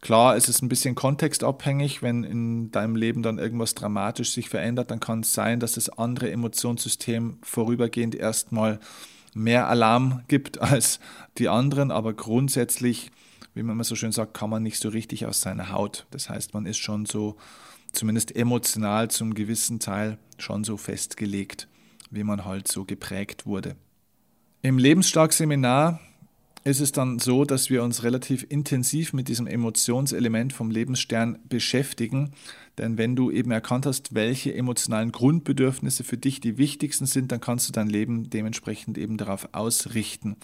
Klar, 0.00 0.36
es 0.36 0.48
ist 0.48 0.62
ein 0.62 0.68
bisschen 0.68 0.94
kontextabhängig, 0.94 2.02
wenn 2.02 2.24
in 2.24 2.70
deinem 2.70 2.96
Leben 2.96 3.22
dann 3.22 3.38
irgendwas 3.38 3.74
dramatisch 3.74 4.32
sich 4.32 4.48
verändert, 4.48 4.90
dann 4.90 5.00
kann 5.00 5.20
es 5.20 5.32
sein, 5.32 5.60
dass 5.60 5.72
das 5.72 5.88
andere 5.88 6.30
Emotionssystem 6.30 7.38
vorübergehend 7.42 8.14
erstmal 8.14 8.78
mehr 9.34 9.68
Alarm 9.68 10.22
gibt 10.28 10.60
als 10.60 11.00
die 11.38 11.48
anderen, 11.48 11.90
aber 11.90 12.14
grundsätzlich, 12.14 13.10
wie 13.54 13.62
man 13.62 13.74
immer 13.74 13.84
so 13.84 13.96
schön 13.96 14.12
sagt, 14.12 14.34
kann 14.34 14.50
man 14.50 14.62
nicht 14.62 14.78
so 14.78 14.88
richtig 14.88 15.26
aus 15.26 15.40
seiner 15.40 15.72
Haut. 15.72 16.06
Das 16.10 16.30
heißt, 16.30 16.54
man 16.54 16.66
ist 16.66 16.78
schon 16.78 17.06
so, 17.06 17.36
zumindest 17.92 18.36
emotional 18.36 19.10
zum 19.10 19.34
gewissen 19.34 19.80
Teil, 19.80 20.18
schon 20.38 20.62
so 20.62 20.76
festgelegt 20.76 21.68
wie 22.10 22.24
man 22.24 22.44
halt 22.44 22.68
so 22.68 22.84
geprägt 22.84 23.46
wurde. 23.46 23.76
Im 24.62 24.78
Lebensstark-Seminar 24.78 26.00
ist 26.64 26.80
es 26.80 26.92
dann 26.92 27.18
so, 27.18 27.44
dass 27.44 27.70
wir 27.70 27.82
uns 27.82 28.02
relativ 28.02 28.46
intensiv 28.48 29.12
mit 29.12 29.28
diesem 29.28 29.46
Emotionselement 29.46 30.52
vom 30.52 30.70
Lebensstern 30.70 31.38
beschäftigen. 31.48 32.32
Denn 32.76 32.98
wenn 32.98 33.16
du 33.16 33.30
eben 33.30 33.50
erkannt 33.50 33.86
hast, 33.86 34.14
welche 34.14 34.54
emotionalen 34.54 35.12
Grundbedürfnisse 35.12 36.04
für 36.04 36.18
dich 36.18 36.40
die 36.40 36.58
wichtigsten 36.58 37.06
sind, 37.06 37.32
dann 37.32 37.40
kannst 37.40 37.68
du 37.68 37.72
dein 37.72 37.88
Leben 37.88 38.30
dementsprechend 38.30 38.98
eben 38.98 39.16
darauf 39.16 39.48
ausrichten. 39.52 40.36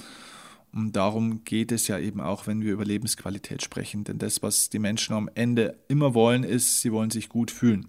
Und 0.72 0.96
darum 0.96 1.44
geht 1.44 1.70
es 1.70 1.87
ja 1.87 1.98
eben 1.98 2.20
auch, 2.20 2.46
wenn 2.46 2.62
wir 2.62 2.72
über 2.72 2.85
Lebensqualität 2.85 3.62
sprechen. 3.62 4.03
Denn 4.05 4.18
das, 4.18 4.42
was 4.42 4.70
die 4.70 4.81
Menschen 4.81 5.14
am 5.14 5.31
Ende 5.35 5.79
immer 5.88 6.14
wollen, 6.14 6.42
ist, 6.42 6.81
sie 6.81 6.90
wollen 6.90 7.11
sich 7.11 7.29
gut 7.29 7.50
fühlen. 7.50 7.87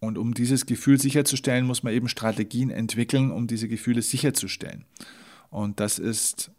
Und 0.00 0.18
um 0.18 0.34
dieses 0.34 0.66
Gefühl 0.66 1.00
sicherzustellen, 1.00 1.66
muss 1.66 1.82
man 1.82 1.92
eben 1.92 2.08
Strategien 2.08 2.70
entwickeln, 2.70 3.30
um 3.30 3.46
diese 3.46 3.68
Gefühle 3.68 4.02
sicherzustellen. 4.02 4.84
Und 5.54 5.78
das 5.78 6.00
ist 6.00 6.50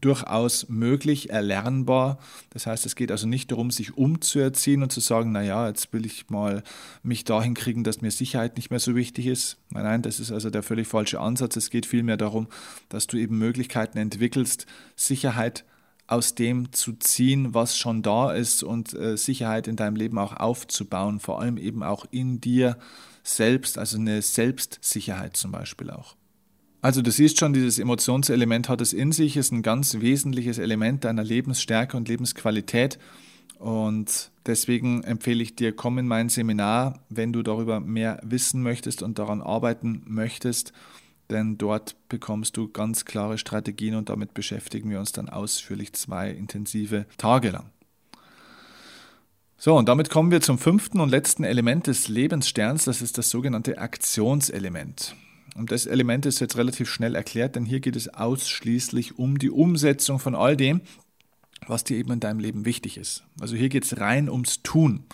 durchaus 0.00 0.68
möglich, 0.68 1.30
erlernbar. 1.30 2.18
Das 2.50 2.66
heißt, 2.66 2.86
es 2.86 2.94
geht 2.94 3.10
also 3.10 3.26
nicht 3.26 3.50
darum, 3.50 3.72
sich 3.72 3.96
umzuerziehen 3.96 4.84
und 4.84 4.92
zu 4.92 5.00
sagen, 5.00 5.32
naja, 5.32 5.66
jetzt 5.66 5.92
will 5.92 6.06
ich 6.06 6.30
mal 6.30 6.62
mich 7.02 7.24
dahin 7.24 7.54
kriegen, 7.54 7.82
dass 7.82 8.02
mir 8.02 8.12
Sicherheit 8.12 8.56
nicht 8.56 8.70
mehr 8.70 8.78
so 8.78 8.94
wichtig 8.94 9.26
ist. 9.26 9.58
Nein, 9.70 9.82
nein, 9.82 10.02
das 10.02 10.20
ist 10.20 10.30
also 10.30 10.48
der 10.48 10.62
völlig 10.62 10.86
falsche 10.86 11.18
Ansatz. 11.18 11.56
Es 11.56 11.70
geht 11.70 11.86
vielmehr 11.86 12.16
darum, 12.16 12.46
dass 12.88 13.08
du 13.08 13.16
eben 13.16 13.36
Möglichkeiten 13.36 13.98
entwickelst, 13.98 14.66
Sicherheit 14.94 15.64
aus 16.06 16.36
dem 16.36 16.72
zu 16.72 16.92
ziehen, 16.92 17.52
was 17.52 17.76
schon 17.76 18.02
da 18.02 18.30
ist 18.30 18.62
und 18.62 18.94
äh, 18.94 19.16
Sicherheit 19.16 19.66
in 19.66 19.74
deinem 19.74 19.96
Leben 19.96 20.18
auch 20.18 20.36
aufzubauen, 20.36 21.18
vor 21.18 21.40
allem 21.40 21.56
eben 21.56 21.82
auch 21.82 22.04
in 22.12 22.40
dir 22.40 22.78
selbst, 23.24 23.76
also 23.76 23.98
eine 23.98 24.22
Selbstsicherheit 24.22 25.36
zum 25.36 25.50
Beispiel 25.50 25.90
auch. 25.90 26.14
Also 26.86 27.02
du 27.02 27.10
siehst 27.10 27.40
schon, 27.40 27.52
dieses 27.52 27.80
Emotionselement 27.80 28.68
hat 28.68 28.80
es 28.80 28.92
in 28.92 29.10
sich, 29.10 29.36
ist 29.36 29.50
ein 29.50 29.62
ganz 29.62 29.94
wesentliches 29.94 30.58
Element 30.58 31.02
deiner 31.02 31.24
Lebensstärke 31.24 31.96
und 31.96 32.06
Lebensqualität. 32.06 33.00
Und 33.58 34.30
deswegen 34.46 35.02
empfehle 35.02 35.42
ich 35.42 35.56
dir, 35.56 35.74
komm 35.74 35.98
in 35.98 36.06
mein 36.06 36.28
Seminar, 36.28 37.00
wenn 37.08 37.32
du 37.32 37.42
darüber 37.42 37.80
mehr 37.80 38.20
wissen 38.22 38.62
möchtest 38.62 39.02
und 39.02 39.18
daran 39.18 39.42
arbeiten 39.42 40.02
möchtest, 40.06 40.72
denn 41.28 41.58
dort 41.58 41.96
bekommst 42.08 42.56
du 42.56 42.68
ganz 42.68 43.04
klare 43.04 43.36
Strategien 43.36 43.96
und 43.96 44.08
damit 44.08 44.32
beschäftigen 44.32 44.88
wir 44.88 45.00
uns 45.00 45.10
dann 45.10 45.28
ausführlich 45.28 45.92
zwei 45.94 46.30
intensive 46.30 47.06
Tage 47.18 47.50
lang. 47.50 47.70
So, 49.58 49.76
und 49.76 49.88
damit 49.88 50.08
kommen 50.08 50.30
wir 50.30 50.40
zum 50.40 50.60
fünften 50.60 51.00
und 51.00 51.08
letzten 51.08 51.42
Element 51.42 51.88
des 51.88 52.06
Lebenssterns, 52.06 52.84
das 52.84 53.02
ist 53.02 53.18
das 53.18 53.28
sogenannte 53.28 53.78
Aktionselement. 53.78 55.16
Und 55.56 55.72
das 55.72 55.86
Element 55.86 56.26
ist 56.26 56.40
jetzt 56.40 56.56
relativ 56.58 56.90
schnell 56.90 57.14
erklärt, 57.14 57.56
denn 57.56 57.64
hier 57.64 57.80
geht 57.80 57.96
es 57.96 58.12
ausschließlich 58.12 59.18
um 59.18 59.38
die 59.38 59.50
Umsetzung 59.50 60.18
von 60.18 60.34
all 60.34 60.56
dem, 60.56 60.82
was 61.66 61.82
dir 61.82 61.96
eben 61.96 62.12
in 62.12 62.20
deinem 62.20 62.40
Leben 62.40 62.66
wichtig 62.66 62.98
ist. 62.98 63.24
Also 63.40 63.56
hier 63.56 63.70
geht 63.70 63.84
es 63.84 63.98
rein 63.98 64.28
ums 64.28 64.62
Tun. 64.62 65.04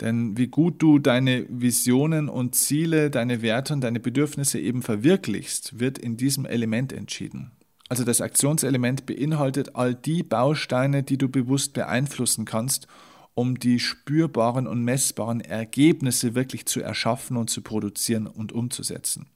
Denn 0.00 0.36
wie 0.36 0.46
gut 0.46 0.80
du 0.82 0.98
deine 0.98 1.46
Visionen 1.48 2.28
und 2.28 2.54
Ziele, 2.54 3.10
deine 3.10 3.42
Werte 3.42 3.72
und 3.72 3.80
deine 3.80 3.98
Bedürfnisse 3.98 4.60
eben 4.60 4.82
verwirklichst, 4.82 5.80
wird 5.80 5.98
in 5.98 6.16
diesem 6.16 6.44
Element 6.44 6.92
entschieden. 6.92 7.50
Also 7.88 8.04
das 8.04 8.20
Aktionselement 8.20 9.06
beinhaltet 9.06 9.74
all 9.74 9.94
die 9.94 10.22
Bausteine, 10.22 11.02
die 11.02 11.18
du 11.18 11.28
bewusst 11.28 11.72
beeinflussen 11.72 12.44
kannst, 12.44 12.86
um 13.34 13.58
die 13.58 13.80
spürbaren 13.80 14.66
und 14.66 14.84
messbaren 14.84 15.40
Ergebnisse 15.40 16.34
wirklich 16.34 16.66
zu 16.66 16.80
erschaffen 16.82 17.36
und 17.36 17.50
zu 17.50 17.62
produzieren 17.62 18.26
und 18.26 18.52
umzusetzen. 18.52 19.26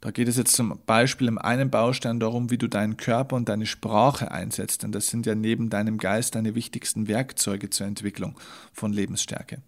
Da 0.00 0.12
geht 0.12 0.28
es 0.28 0.36
jetzt 0.36 0.54
zum 0.54 0.78
Beispiel 0.86 1.26
im 1.26 1.38
einen 1.38 1.70
Baustein 1.70 2.20
darum, 2.20 2.50
wie 2.50 2.58
du 2.58 2.68
deinen 2.68 2.96
Körper 2.96 3.34
und 3.34 3.48
deine 3.48 3.66
Sprache 3.66 4.30
einsetzt, 4.30 4.84
denn 4.84 4.92
das 4.92 5.08
sind 5.08 5.26
ja 5.26 5.34
neben 5.34 5.70
deinem 5.70 5.98
Geist 5.98 6.36
deine 6.36 6.54
wichtigsten 6.54 7.08
Werkzeuge 7.08 7.70
zur 7.70 7.88
Entwicklung 7.88 8.36
von 8.72 8.92
Lebensstärke. 8.92 9.60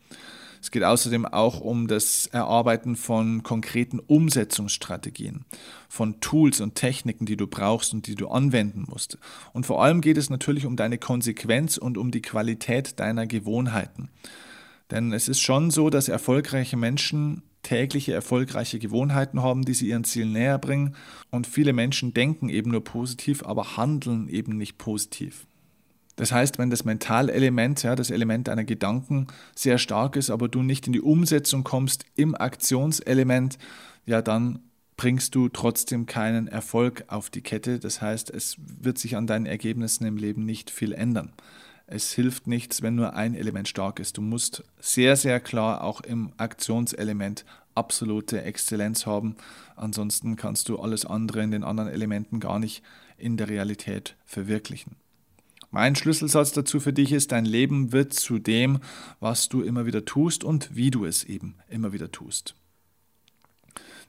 Es 0.63 0.71
geht 0.71 0.85
außerdem 0.85 1.27
auch 1.27 1.61
um 1.61 1.89
das 1.89 2.27
Erarbeiten 2.27 2.95
von 2.95 3.43
konkreten 3.43 3.99
Umsetzungsstrategien, 3.99 5.47
von 5.89 6.21
Tools 6.21 6.61
und 6.61 6.75
Techniken, 6.75 7.25
die 7.25 7.37
du 7.37 7.47
brauchst 7.47 7.95
und 7.95 8.07
die 8.07 8.15
du 8.15 8.29
anwenden 8.29 8.85
musst. 8.89 9.19
Und 9.53 9.67
vor 9.67 9.83
allem 9.83 10.01
geht 10.01 10.19
es 10.19 10.29
natürlich 10.29 10.67
um 10.67 10.77
deine 10.77 10.99
Konsequenz 10.99 11.77
und 11.79 11.97
um 11.97 12.11
die 12.11 12.23
Qualität 12.23 13.01
deiner 13.01 13.27
Gewohnheiten. 13.27 14.11
Denn 14.91 15.13
es 15.13 15.29
ist 15.29 15.41
schon 15.41 15.71
so, 15.71 15.89
dass 15.89 16.09
erfolgreiche 16.09 16.77
Menschen 16.77 17.43
tägliche 17.63 18.13
erfolgreiche 18.13 18.79
Gewohnheiten 18.79 19.43
haben, 19.43 19.65
die 19.65 19.75
sie 19.75 19.89
ihren 19.89 20.05
Zielen 20.05 20.33
näher 20.33 20.59
bringen. 20.59 20.97
Und 21.31 21.47
viele 21.47 21.73
Menschen 21.73 22.15
denken 22.15 22.49
eben 22.49 22.71
nur 22.71 22.85
positiv, 22.85 23.43
aber 23.45 23.77
handeln 23.77 24.29
eben 24.29 24.57
nicht 24.57 24.79
positiv. 24.79 25.47
Das 26.17 26.33
heißt, 26.33 26.59
wenn 26.59 26.71
das 26.71 26.85
Mentalelement, 26.85 27.83
ja, 27.83 27.97
das 27.97 28.11
Element 28.11 28.49
deiner 28.49 28.65
Gedanken 28.65 29.27
sehr 29.55 29.79
stark 29.79 30.17
ist, 30.17 30.31
aber 30.31 30.49
du 30.49 30.63
nicht 30.63 30.87
in 30.87 30.93
die 30.93 31.01
Umsetzung 31.01 31.65
kommst 31.65 32.05
im 32.15 32.35
Aktionselement, 32.35 33.59
ja, 34.05 34.21
dann 34.21 34.61
bringst 34.99 35.35
du 35.35 35.49
trotzdem 35.49 36.05
keinen 36.05 36.47
Erfolg 36.47 37.05
auf 37.07 37.31
die 37.31 37.41
Kette. 37.41 37.79
Das 37.79 38.03
heißt, 38.03 38.29
es 38.29 38.57
wird 38.59 38.99
sich 38.99 39.17
an 39.17 39.27
deinen 39.27 39.47
Ergebnissen 39.47 40.05
im 40.05 40.19
Leben 40.19 40.45
nicht 40.45 40.71
viel 40.71 40.93
ändern. 40.93 41.33
Es 41.93 42.13
hilft 42.13 42.47
nichts, 42.47 42.83
wenn 42.83 42.95
nur 42.95 43.15
ein 43.15 43.35
Element 43.35 43.67
stark 43.67 43.99
ist. 43.99 44.17
Du 44.17 44.23
musst 44.23 44.63
sehr, 44.79 45.17
sehr 45.17 45.41
klar 45.41 45.83
auch 45.83 46.01
im 46.03 46.33
Aktionselement 46.37 47.45
absolute 47.75 48.43
Exzellenz 48.43 49.07
haben. 49.07 49.35
Ansonsten 49.75 50.37
kannst 50.37 50.69
du 50.69 50.79
alles 50.79 51.05
andere 51.05 51.43
in 51.43 51.51
den 51.51 51.65
anderen 51.65 51.91
Elementen 51.91 52.39
gar 52.39 52.61
nicht 52.61 52.85
in 53.19 53.37
der 53.37 53.49
Realität 53.49 54.15
verwirklichen. 54.25 54.95
Mein 55.73 55.97
Schlüsselsatz 55.97 56.53
dazu 56.53 56.79
für 56.79 56.93
dich 56.93 57.11
ist, 57.11 57.33
dein 57.33 57.45
Leben 57.45 57.91
wird 57.91 58.13
zu 58.13 58.39
dem, 58.39 58.79
was 59.19 59.49
du 59.49 59.61
immer 59.61 59.85
wieder 59.85 60.05
tust 60.05 60.45
und 60.45 60.77
wie 60.77 60.93
du 60.93 61.05
es 61.05 61.25
eben 61.25 61.57
immer 61.69 61.93
wieder 61.93 62.13
tust. 62.13 62.55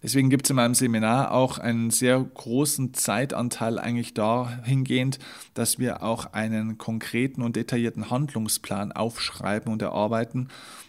Deswegen 0.04 0.32
gibt 0.32 0.48
es 0.48 0.50
in 0.50 0.56
meinem 0.56 0.74
Seminar 0.74 1.32
auch 1.32 1.60
einen 1.60 1.92
sehr 1.92 2.20
großen 2.20 2.94
Zeitanteil 2.96 3.78
eigentlich 3.78 4.16
dahingehend, 4.16 5.20
dass 5.54 5.78
wir 5.78 6.02
auch 6.02 6.34
einen 6.34 6.80
konkreten 6.80 7.44
und 7.44 7.56
detaillierten 7.56 8.10
Handlungsplan 8.10 8.92
aufschreiben 8.92 9.72
und 9.72 9.82
erarbeiten, 9.84 10.48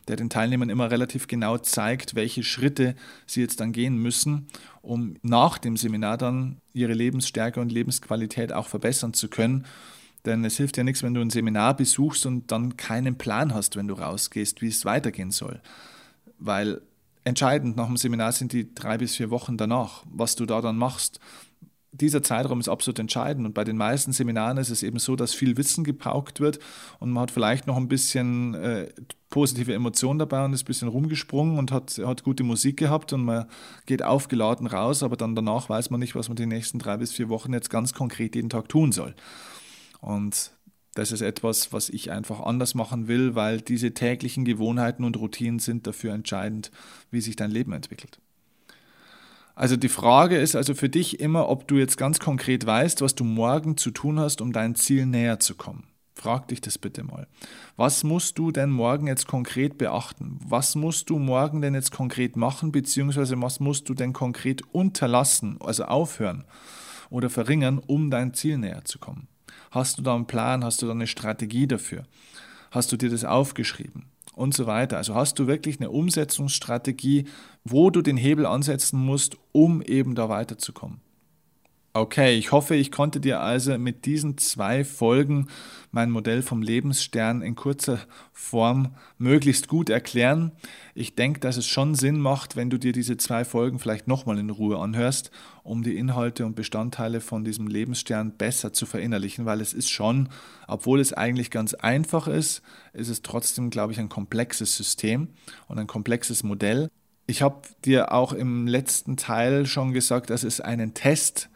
der 0.09 0.17
den 0.17 0.31
Teilnehmern 0.31 0.71
immer 0.71 0.91
relativ 0.91 1.27
genau 1.27 1.59
zeigt, 1.59 2.15
welche 2.15 2.43
Schritte 2.43 2.95
sie 3.27 3.43
jetzt 3.43 3.61
dann 3.61 3.73
gehen 3.73 3.99
müssen, 3.99 4.47
um 4.81 5.17
nach 5.23 5.59
dem 5.59 5.77
Seminar 5.77 6.17
dann 6.17 6.57
ihre 6.73 6.95
Lebensstärke 6.95 7.61
und 7.61 7.71
Lebensqualität 7.71 8.53
auch 8.53 8.69
verbessern 8.69 9.13
zu 9.13 9.29
können. 9.29 9.67
Denn 10.25 10.43
es 10.45 10.57
hilft 10.57 10.79
ja 10.79 10.85
nichts, 10.85 11.03
wenn 11.03 11.15
du 11.15 11.21
ein 11.21 11.31
Seminar 11.31 11.77
besuchst 11.77 12.25
und 12.25 12.51
dann 12.51 12.79
keinen 12.79 13.19
Plan 13.19 13.53
hast, 13.53 13.77
wenn 13.77 13.89
du 13.89 13.95
rausgehst, 13.95 14.63
wie 14.63 14.69
es 14.69 14.85
weitergehen 14.87 15.33
soll. 15.33 15.61
Weil 16.39 16.81
entscheidend 17.25 17.77
nach 17.77 17.87
dem 17.87 17.97
Seminar 17.97 18.33
sind 18.33 18.53
die 18.53 18.75
drei 18.75 18.99
bis 18.99 19.17
vier 19.17 19.31
Wochen 19.31 19.57
danach, 19.57 20.05
was 20.11 20.37
du 20.37 20.47
da 20.47 20.61
dann 20.61 20.77
machst. 20.77 21.21
Dieser 21.95 22.23
Zeitraum 22.23 22.59
ist 22.59 22.71
absolut 22.71 22.99
entscheidend 22.99 23.45
und 23.45 23.53
bei 23.53 23.65
den 23.65 23.77
meisten 23.77 24.13
Seminaren 24.13 24.57
ist 24.57 24.71
es 24.71 24.83
eben 24.83 24.99
so, 24.99 25.15
dass 25.15 25.35
viel 25.35 25.59
Wissen 25.59 25.85
gepaukt 25.85 26.41
wird 26.41 26.59
und 27.01 27.11
man 27.11 27.25
hat 27.25 27.31
vielleicht 27.31 27.67
noch 27.67 27.77
ein 27.77 27.89
bisschen 27.89 28.55
äh, 28.55 28.89
positive 29.29 29.75
Emotionen 29.75 30.19
dabei 30.19 30.45
und 30.45 30.55
ist 30.55 30.63
ein 30.63 30.67
bisschen 30.67 30.89
rumgesprungen 30.89 31.59
und 31.59 31.71
hat, 31.71 32.01
hat 32.03 32.23
gute 32.23 32.45
Musik 32.45 32.79
gehabt 32.79 33.13
und 33.13 33.25
man 33.25 33.47
geht 33.85 34.03
aufgeladen 34.03 34.67
raus, 34.67 35.03
aber 35.03 35.19
dann 35.19 35.35
danach 35.35 35.69
weiß 35.69 35.91
man 35.91 36.01
nicht, 36.01 36.15
was 36.15 36.29
man 36.29 36.37
die 36.37 36.47
nächsten 36.47 36.79
drei 36.79 36.97
bis 36.97 37.13
vier 37.13 37.29
Wochen 37.29 37.53
jetzt 37.53 37.69
ganz 37.69 37.93
konkret 37.93 38.37
jeden 38.37 38.49
Tag 38.49 38.71
tun 38.71 38.91
soll. 38.91 39.15
Und 40.01 40.51
das 40.95 41.11
ist 41.11 41.23
etwas, 41.23 41.73
was 41.73 41.89
ich 41.89 42.11
einfach 42.11 42.41
anders 42.41 42.75
machen 42.75 43.09
will, 43.09 43.35
weil 43.35 43.61
diese 43.61 43.95
täglichen 43.95 44.45
Gewohnheiten 44.45 45.05
und 45.05 45.17
Routinen 45.17 45.59
sind 45.59 45.87
dafür 45.87 46.13
entscheidend, 46.13 46.71
wie 47.11 47.21
sich 47.21 47.37
dein 47.37 47.51
Leben 47.51 47.73
entwickelt. 47.73 48.19
Also 49.55 49.77
die 49.77 49.89
Frage 49.89 50.39
ist 50.39 50.57
also 50.57 50.75
für 50.75 50.89
dich 50.89 51.21
immer, 51.21 51.49
ob 51.49 51.69
du 51.69 51.77
jetzt 51.77 51.97
ganz 51.97 52.19
konkret 52.19 52.67
weißt, 52.67 53.01
was 53.01 53.15
du 53.15 53.25
morgen 53.25 53.77
zu 53.77 53.91
tun 53.91 54.19
hast, 54.19 54.41
um 54.41 54.53
dein 54.53 54.75
Ziel 54.75 55.07
näher 55.07 55.41
zu 55.41 55.55
kommen. 55.55 55.85
Frag 56.15 56.49
dich 56.49 56.61
das 56.61 56.79
bitte 56.79 57.05
mal. 57.05 57.27
Was 57.77 58.05
musst 58.05 58.39
du 58.39 58.51
denn 58.53 58.71
morgen 58.71 59.07
jetzt 59.07 59.27
konkret 59.27 59.79
beachten? 59.79 60.39
Was 60.47 60.75
musst 60.75 61.11
du 61.11 61.19
morgen 61.19 61.63
denn 61.63 61.75
jetzt 61.75 61.91
konkret 61.91 62.37
machen, 62.37 62.71
beziehungsweise 62.71 63.41
was 63.41 63.61
musst 63.61 63.89
du 63.89 63.95
denn 63.95 64.13
konkret 64.13 64.63
unterlassen, 64.73 65.59
also 65.61 65.85
aufhören 65.85 66.45
oder 67.09 67.31
verringern, 67.31 67.79
um 67.79 68.11
dein 68.11 68.35
Ziel 68.35 68.59
näher 68.59 68.85
zu 68.85 68.99
kommen? 68.99 69.27
Hast 69.73 69.97
du 69.97 70.03
da 70.03 70.15
einen 70.15 70.27
Plan? 70.27 70.63
Hast 70.65 70.83
du 70.83 70.87
da 70.87 70.93
eine 70.93 71.07
Strategie 71.07 71.67
dafür? 71.67 72.05
Hast 72.71 72.93
du 72.93 72.97
dir 72.99 73.09
das 73.09 73.25
aufgeschrieben? 73.25 74.05
Und 74.35 74.55
so 74.55 74.67
weiter. 74.67 74.99
Also 74.99 75.15
hast 75.15 75.39
du 75.39 75.47
wirklich 75.47 75.81
eine 75.81 75.91
Umsetzungsstrategie, 75.91 77.25
wo 77.65 77.91
du 77.91 78.03
den 78.03 78.19
Hebel 78.19 78.47
ansetzen 78.47 79.01
musst, 79.01 79.37
um 79.53 79.83
eben 79.83 80.15
da 80.15 80.29
weiterzukommen. 80.29 81.01
Okay, 81.95 82.39
ich 82.39 82.53
hoffe, 82.53 82.75
ich 82.75 82.91
konnte 82.91 83.21
dir 83.21 83.41
also 83.41 83.77
mit 83.77 84.07
diesen 84.07 84.39
zwei 84.39 84.83
Folgen 84.83 85.49
mein 85.91 86.11
Modell 86.11 86.41
vom 86.41 86.63
Lebensstern 86.63 87.43
in 87.43 87.55
kurzer 87.55 87.99
Form 88.33 88.95
möglichst 89.19 89.69
gut 89.69 89.91
erklären. 89.91 90.53
Ich 90.95 91.17
denke, 91.17 91.41
dass 91.41 91.59
es 91.59 91.67
schon 91.67 91.95
Sinn 91.95 92.19
macht, 92.19 92.57
wenn 92.57 92.71
du 92.71 92.79
dir 92.79 92.93
diese 92.93 93.19
zwei 93.19 93.45
Folgen 93.45 93.79
vielleicht 93.79 94.09
nochmal 94.09 94.39
in 94.39 94.49
Ruhe 94.49 94.79
anhörst, 94.79 95.31
um 95.65 95.83
die 95.83 95.99
Inhalte 95.99 96.47
und 96.47 96.57
Bestandteile 96.57 97.21
von 97.21 97.45
diesem 97.45 97.67
Lebensstern 97.67 98.39
besser 98.39 98.73
zu 98.73 98.87
verinnerlichen, 98.87 99.45
weil 99.45 99.61
es 99.61 99.75
ist 99.75 99.91
schon, 99.91 100.31
obwohl 100.67 100.99
es 100.99 101.13
eigentlich 101.13 101.51
ganz 101.51 101.75
einfach 101.75 102.27
ist, 102.27 102.63
ist 102.95 103.11
es 103.11 103.21
trotzdem, 103.21 103.69
glaube 103.69 103.93
ich, 103.93 104.01
ein 104.01 104.09
komplexes 104.09 104.79
System 104.79 105.29
und 105.69 105.79
ein 105.79 105.89
komplexes 105.89 106.43
Modell. 106.43 106.89
Ich 107.27 107.43
habe 107.43 107.69
dir 107.85 108.13
auch 108.13 108.33
im 108.33 108.67
letzten 108.67 109.19
Teil 109.19 109.67
schon 109.67 109.93
gesagt, 109.93 110.31
dass 110.31 110.43
es 110.43 110.63
einen 110.63 110.95
Test 110.95 111.43
gibt, 111.43 111.53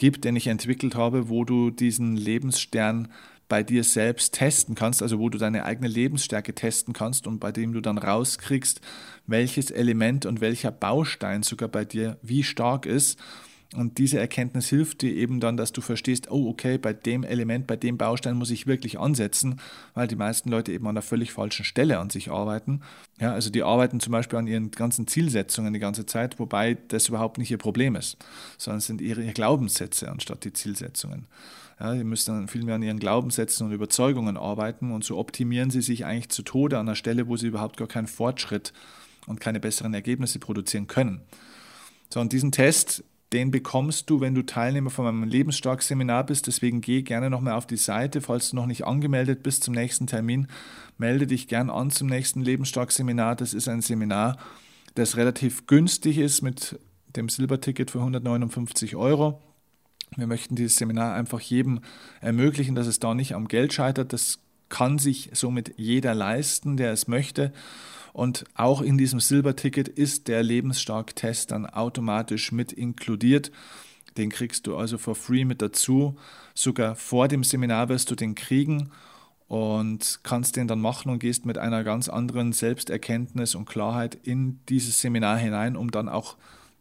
den 0.00 0.36
ich 0.36 0.46
entwickelt 0.46 0.94
habe, 0.94 1.28
wo 1.28 1.44
du 1.44 1.70
diesen 1.70 2.16
Lebensstern 2.16 3.08
bei 3.48 3.62
dir 3.62 3.84
selbst 3.84 4.34
testen 4.34 4.74
kannst, 4.74 5.02
also 5.02 5.18
wo 5.18 5.28
du 5.28 5.38
deine 5.38 5.64
eigene 5.64 5.88
Lebensstärke 5.88 6.54
testen 6.54 6.92
kannst 6.92 7.26
und 7.26 7.38
bei 7.38 7.52
dem 7.52 7.72
du 7.72 7.80
dann 7.80 7.98
rauskriegst, 7.98 8.80
welches 9.26 9.70
Element 9.70 10.26
und 10.26 10.40
welcher 10.40 10.72
Baustein 10.72 11.42
sogar 11.42 11.68
bei 11.68 11.84
dir 11.84 12.18
wie 12.22 12.42
stark 12.42 12.86
ist. 12.86 13.18
Und 13.74 13.98
diese 13.98 14.18
Erkenntnis 14.18 14.68
hilft 14.68 15.02
dir 15.02 15.12
eben 15.12 15.40
dann, 15.40 15.56
dass 15.56 15.72
du 15.72 15.80
verstehst, 15.80 16.30
oh 16.30 16.48
okay, 16.48 16.78
bei 16.78 16.92
dem 16.92 17.24
Element, 17.24 17.66
bei 17.66 17.76
dem 17.76 17.98
Baustein 17.98 18.36
muss 18.36 18.50
ich 18.50 18.66
wirklich 18.66 18.98
ansetzen, 18.98 19.60
weil 19.94 20.06
die 20.06 20.16
meisten 20.16 20.50
Leute 20.50 20.72
eben 20.72 20.86
an 20.86 20.94
der 20.94 21.02
völlig 21.02 21.32
falschen 21.32 21.64
Stelle 21.64 21.98
an 21.98 22.08
sich 22.08 22.30
arbeiten. 22.30 22.82
Ja, 23.20 23.32
also 23.32 23.50
die 23.50 23.64
arbeiten 23.64 23.98
zum 23.98 24.12
Beispiel 24.12 24.38
an 24.38 24.46
ihren 24.46 24.70
ganzen 24.70 25.08
Zielsetzungen 25.08 25.72
die 25.72 25.80
ganze 25.80 26.06
Zeit, 26.06 26.38
wobei 26.38 26.78
das 26.88 27.08
überhaupt 27.08 27.38
nicht 27.38 27.50
ihr 27.50 27.58
Problem 27.58 27.96
ist, 27.96 28.18
sondern 28.56 28.78
es 28.78 28.86
sind 28.86 29.00
ihre 29.00 29.24
Glaubenssätze 29.32 30.10
anstatt 30.10 30.44
die 30.44 30.52
Zielsetzungen. 30.52 31.26
Ja, 31.80 31.94
die 31.94 32.04
müssen 32.04 32.34
dann 32.34 32.48
viel 32.48 32.64
mehr 32.64 32.76
an 32.76 32.82
ihren 32.82 33.00
Glaubenssätzen 33.00 33.66
und 33.66 33.72
Überzeugungen 33.72 34.36
arbeiten 34.36 34.92
und 34.92 35.04
so 35.04 35.18
optimieren 35.18 35.70
sie 35.70 35.82
sich 35.82 36.06
eigentlich 36.06 36.30
zu 36.30 36.42
Tode 36.42 36.78
an 36.78 36.86
der 36.86 36.94
Stelle, 36.94 37.28
wo 37.28 37.36
sie 37.36 37.48
überhaupt 37.48 37.76
gar 37.76 37.88
keinen 37.88 38.06
Fortschritt 38.06 38.72
und 39.26 39.40
keine 39.40 39.60
besseren 39.60 39.92
Ergebnisse 39.92 40.38
produzieren 40.38 40.86
können. 40.86 41.20
So, 42.08 42.20
und 42.20 42.32
diesen 42.32 42.52
Test 42.52 43.04
den 43.32 43.50
bekommst 43.50 44.08
du, 44.08 44.20
wenn 44.20 44.34
du 44.34 44.42
Teilnehmer 44.42 44.90
von 44.90 45.04
meinem 45.04 45.24
Lebensstark-Seminar 45.24 46.26
bist. 46.26 46.46
Deswegen 46.46 46.80
geh 46.80 47.02
gerne 47.02 47.28
nochmal 47.28 47.54
auf 47.54 47.66
die 47.66 47.76
Seite, 47.76 48.20
falls 48.20 48.50
du 48.50 48.56
noch 48.56 48.66
nicht 48.66 48.86
angemeldet 48.86 49.42
bist 49.42 49.64
zum 49.64 49.74
nächsten 49.74 50.06
Termin. 50.06 50.46
Melde 50.96 51.26
dich 51.26 51.48
gern 51.48 51.68
an 51.68 51.90
zum 51.90 52.08
nächsten 52.08 52.40
Lebensstark-Seminar. 52.40 53.34
Das 53.34 53.52
ist 53.52 53.68
ein 53.68 53.80
Seminar, 53.80 54.36
das 54.94 55.16
relativ 55.16 55.66
günstig 55.66 56.18
ist 56.18 56.42
mit 56.42 56.78
dem 57.16 57.28
Silberticket 57.28 57.90
für 57.90 57.98
159 57.98 58.94
Euro. 58.94 59.42
Wir 60.16 60.26
möchten 60.26 60.54
dieses 60.54 60.76
Seminar 60.76 61.14
einfach 61.14 61.40
jedem 61.40 61.80
ermöglichen, 62.20 62.74
dass 62.74 62.86
es 62.86 63.00
da 63.00 63.14
nicht 63.14 63.34
am 63.34 63.48
Geld 63.48 63.72
scheitert. 63.72 64.12
Das 64.12 64.38
kann 64.68 64.98
sich 64.98 65.30
somit 65.32 65.74
jeder 65.76 66.14
leisten, 66.14 66.76
der 66.76 66.92
es 66.92 67.08
möchte. 67.08 67.52
Und 68.16 68.44
auch 68.54 68.80
in 68.80 68.96
diesem 68.96 69.20
Silberticket 69.20 69.88
ist 69.88 70.28
der 70.28 70.42
Lebensstark-Test 70.42 71.50
dann 71.50 71.66
automatisch 71.66 72.50
mit 72.50 72.72
inkludiert. 72.72 73.52
Den 74.16 74.30
kriegst 74.30 74.66
du 74.66 74.74
also 74.74 74.96
for 74.96 75.14
free 75.14 75.44
mit 75.44 75.60
dazu. 75.60 76.16
Sogar 76.54 76.96
vor 76.96 77.28
dem 77.28 77.44
Seminar 77.44 77.90
wirst 77.90 78.10
du 78.10 78.14
den 78.14 78.34
kriegen 78.34 78.90
und 79.48 80.20
kannst 80.22 80.56
den 80.56 80.66
dann 80.66 80.80
machen 80.80 81.10
und 81.10 81.18
gehst 81.18 81.44
mit 81.44 81.58
einer 81.58 81.84
ganz 81.84 82.08
anderen 82.08 82.54
Selbsterkenntnis 82.54 83.54
und 83.54 83.66
Klarheit 83.66 84.14
in 84.14 84.60
dieses 84.70 84.98
Seminar 84.98 85.36
hinein, 85.36 85.76
um 85.76 85.90
dann 85.90 86.08
auch 86.08 86.38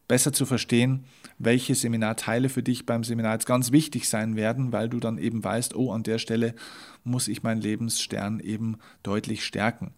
besser 0.07 0.31
zu 0.31 0.45
verstehen, 0.45 1.03
welche 1.37 1.75
Seminarteile 1.75 2.47
für 2.47 2.63
dich 2.63 2.85
beim 2.85 3.03
Seminar 3.03 3.33
jetzt 3.33 3.45
ganz 3.45 3.73
wichtig 3.73 4.07
sein 4.07 4.37
werden, 4.37 4.71
weil 4.71 4.87
du 4.87 5.01
dann 5.01 5.17
eben 5.17 5.43
weißt, 5.43 5.75
oh, 5.75 5.91
an 5.91 6.03
der 6.03 6.17
Stelle 6.17 6.55
muss 7.03 7.27
ich 7.27 7.43
meinen 7.43 7.59
Lebensstern 7.59 8.39
eben 8.39 8.77
deutlich 9.03 9.43
stärken. 9.43 9.93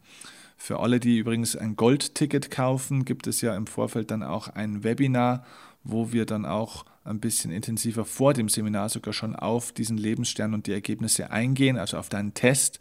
Für 0.57 0.79
alle, 0.79 0.99
die 0.99 1.19
übrigens 1.19 1.55
ein 1.55 1.75
Goldticket 1.75 2.51
kaufen, 2.51 3.05
gibt 3.05 3.27
es 3.27 3.41
ja 3.41 3.55
im 3.55 3.67
Vorfeld 3.67 4.11
dann 4.11 4.23
auch 4.23 4.49
ein 4.49 4.83
Webinar, 4.83 5.45
wo 5.83 6.11
wir 6.11 6.25
dann 6.25 6.45
auch 6.45 6.83
ein 7.05 7.19
bisschen 7.19 7.51
intensiver 7.51 8.03
vor 8.03 8.33
dem 8.33 8.49
Seminar 8.49 8.89
sogar 8.89 9.13
schon 9.13 9.35
auf 9.35 9.71
diesen 9.71 9.97
Lebensstern 9.97 10.53
und 10.53 10.67
die 10.67 10.73
Ergebnisse 10.73 11.31
eingehen, 11.31 11.77
also 11.77 11.97
auf 11.97 12.09
deinen 12.09 12.33
Test 12.33 12.79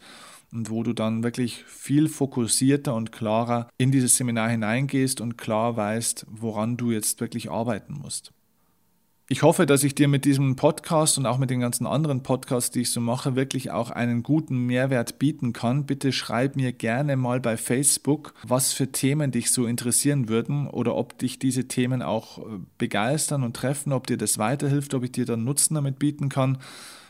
und 0.51 0.69
wo 0.69 0.83
du 0.83 0.93
dann 0.93 1.23
wirklich 1.23 1.63
viel 1.65 2.09
fokussierter 2.09 2.93
und 2.95 3.11
klarer 3.11 3.69
in 3.77 3.91
dieses 3.91 4.17
Seminar 4.17 4.49
hineingehst 4.49 5.21
und 5.21 5.37
klar 5.37 5.77
weißt, 5.77 6.25
woran 6.29 6.77
du 6.77 6.91
jetzt 6.91 7.21
wirklich 7.21 7.49
arbeiten 7.49 7.93
musst. 7.93 8.33
Ich 9.29 9.43
hoffe, 9.43 9.65
dass 9.65 9.83
ich 9.83 9.93
dir 9.93 10.07
mit 10.07 10.23
diesem 10.23 10.55
Podcast 10.55 11.17
und 11.17 11.25
auch 11.25 11.37
mit 11.37 11.49
den 11.49 11.59
ganzen 11.59 11.85
anderen 11.85 12.23
Podcasts, 12.23 12.71
die 12.71 12.81
ich 12.81 12.91
so 12.91 13.01
mache, 13.01 13.35
wirklich 13.35 13.71
auch 13.71 13.89
einen 13.89 14.23
guten 14.23 14.57
Mehrwert 14.57 15.19
bieten 15.19 15.51
kann. 15.51 15.85
Bitte 15.85 16.13
schreib 16.13 16.55
mir 16.55 16.71
gerne 16.71 17.17
mal 17.17 17.41
bei 17.41 17.57
Facebook, 17.57 18.33
was 18.43 18.71
für 18.71 18.89
Themen 18.89 19.31
dich 19.31 19.51
so 19.51 19.65
interessieren 19.65 20.29
würden 20.29 20.65
oder 20.67 20.95
ob 20.95 21.17
dich 21.17 21.39
diese 21.39 21.67
Themen 21.67 22.01
auch 22.01 22.37
äh, 22.37 22.41
begeistern 22.77 23.43
und 23.43 23.53
treffen, 23.53 23.91
ob 23.91 24.07
dir 24.07 24.15
das 24.15 24.37
weiterhilft, 24.37 24.93
ob 24.93 25.03
ich 25.03 25.11
dir 25.11 25.25
dann 25.25 25.43
Nutzen 25.43 25.75
damit 25.75 25.99
bieten 25.99 26.29
kann. 26.29 26.59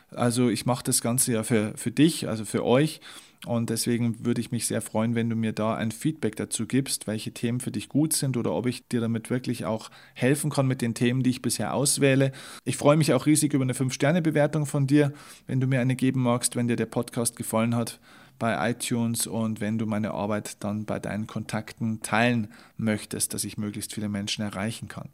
Also 0.10 0.50
ich 0.50 0.66
mache 0.66 0.86
das 0.86 1.02
Ganze 1.02 1.34
ja 1.34 1.44
für, 1.44 1.74
für 1.76 1.92
dich, 1.92 2.28
also 2.28 2.46
für 2.46 2.66
euch. 2.66 3.00
Und 3.46 3.70
deswegen 3.70 4.26
würde 4.26 4.42
ich 4.42 4.52
mich 4.52 4.66
sehr 4.66 4.82
freuen, 4.82 5.16
wenn 5.16 5.30
du 5.30 5.36
mir 5.36 5.54
da 5.54 5.76
ein 5.76 5.92
Feedback 5.92 6.36
dazu 6.36 6.66
gibst, 6.66 7.08
welche 7.08 7.32
Themen 7.32 7.60
für 7.60 7.72
dich 7.72 7.88
gut 7.88 8.14
sind 8.14 8.36
oder 8.36 8.54
ob 8.54 8.66
ich 8.66 8.88
dir 8.88 9.00
damit 9.00 9.30
wirklich 9.30 9.66
auch 9.66 9.90
helfen 10.16 10.50
kann 10.50 10.68
mit 10.68 10.82
den 10.82 10.96
Themen, 10.96 11.24
die 11.24 11.30
ich 11.30 11.42
bisher 11.42 11.74
auswähle. 11.74 12.32
Ich 12.66 12.78
freue 12.78 12.98
mich 12.98 13.14
auch 13.14 13.26
riesig 13.26 13.54
über 13.54 13.64
eine 13.64 13.74
5-Sterne-Bewertung 13.74 14.66
von 14.66 14.88
dir, 14.88 15.14
wenn 15.46 15.62
du 15.62 15.68
mir 15.68 15.82
eine 15.82 15.96
geben 15.96 16.24
magst, 16.24 16.56
wenn 16.56 16.68
dir 16.68 16.76
der 16.76 16.88
Podcast 16.88 17.36
gefallen 17.36 17.76
hat 17.76 18.00
bei 18.40 18.72
iTunes 18.72 19.28
und 19.28 19.62
wenn 19.62 19.78
du 19.78 19.86
meine 19.86 20.12
Arbeit 20.12 20.64
dann 20.64 20.86
bei 20.86 21.00
deinen 21.00 21.28
Kontakten 21.28 22.02
teilen 22.02 22.50
möchtest, 22.78 23.34
dass 23.34 23.44
ich 23.44 23.58
möglichst 23.58 23.94
viele 23.94 24.10
Menschen 24.10 24.44
erreichen 24.44 24.88
kann. 24.88 25.10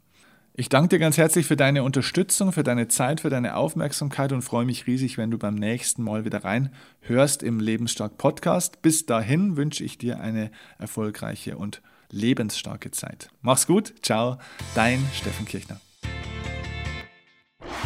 Ich 0.56 0.68
danke 0.68 0.90
dir 0.90 0.98
ganz 1.00 1.18
herzlich 1.18 1.46
für 1.46 1.56
deine 1.56 1.82
Unterstützung, 1.82 2.52
für 2.52 2.62
deine 2.62 2.86
Zeit, 2.86 3.22
für 3.22 3.28
deine 3.28 3.56
Aufmerksamkeit 3.56 4.30
und 4.30 4.42
freue 4.42 4.64
mich 4.64 4.86
riesig, 4.86 5.18
wenn 5.18 5.32
du 5.32 5.36
beim 5.36 5.56
nächsten 5.56 6.04
Mal 6.04 6.24
wieder 6.24 6.44
reinhörst 6.44 7.42
im 7.42 7.58
Lebensstark 7.58 8.18
Podcast. 8.18 8.80
Bis 8.80 9.04
dahin 9.04 9.56
wünsche 9.56 9.82
ich 9.82 9.98
dir 9.98 10.20
eine 10.20 10.52
erfolgreiche 10.78 11.58
und 11.58 11.82
lebensstarke 12.10 12.92
Zeit. 12.92 13.30
Mach's 13.42 13.66
gut, 13.66 13.94
ciao, 14.02 14.38
dein 14.76 15.04
Steffen 15.12 15.44
Kirchner. 15.44 15.80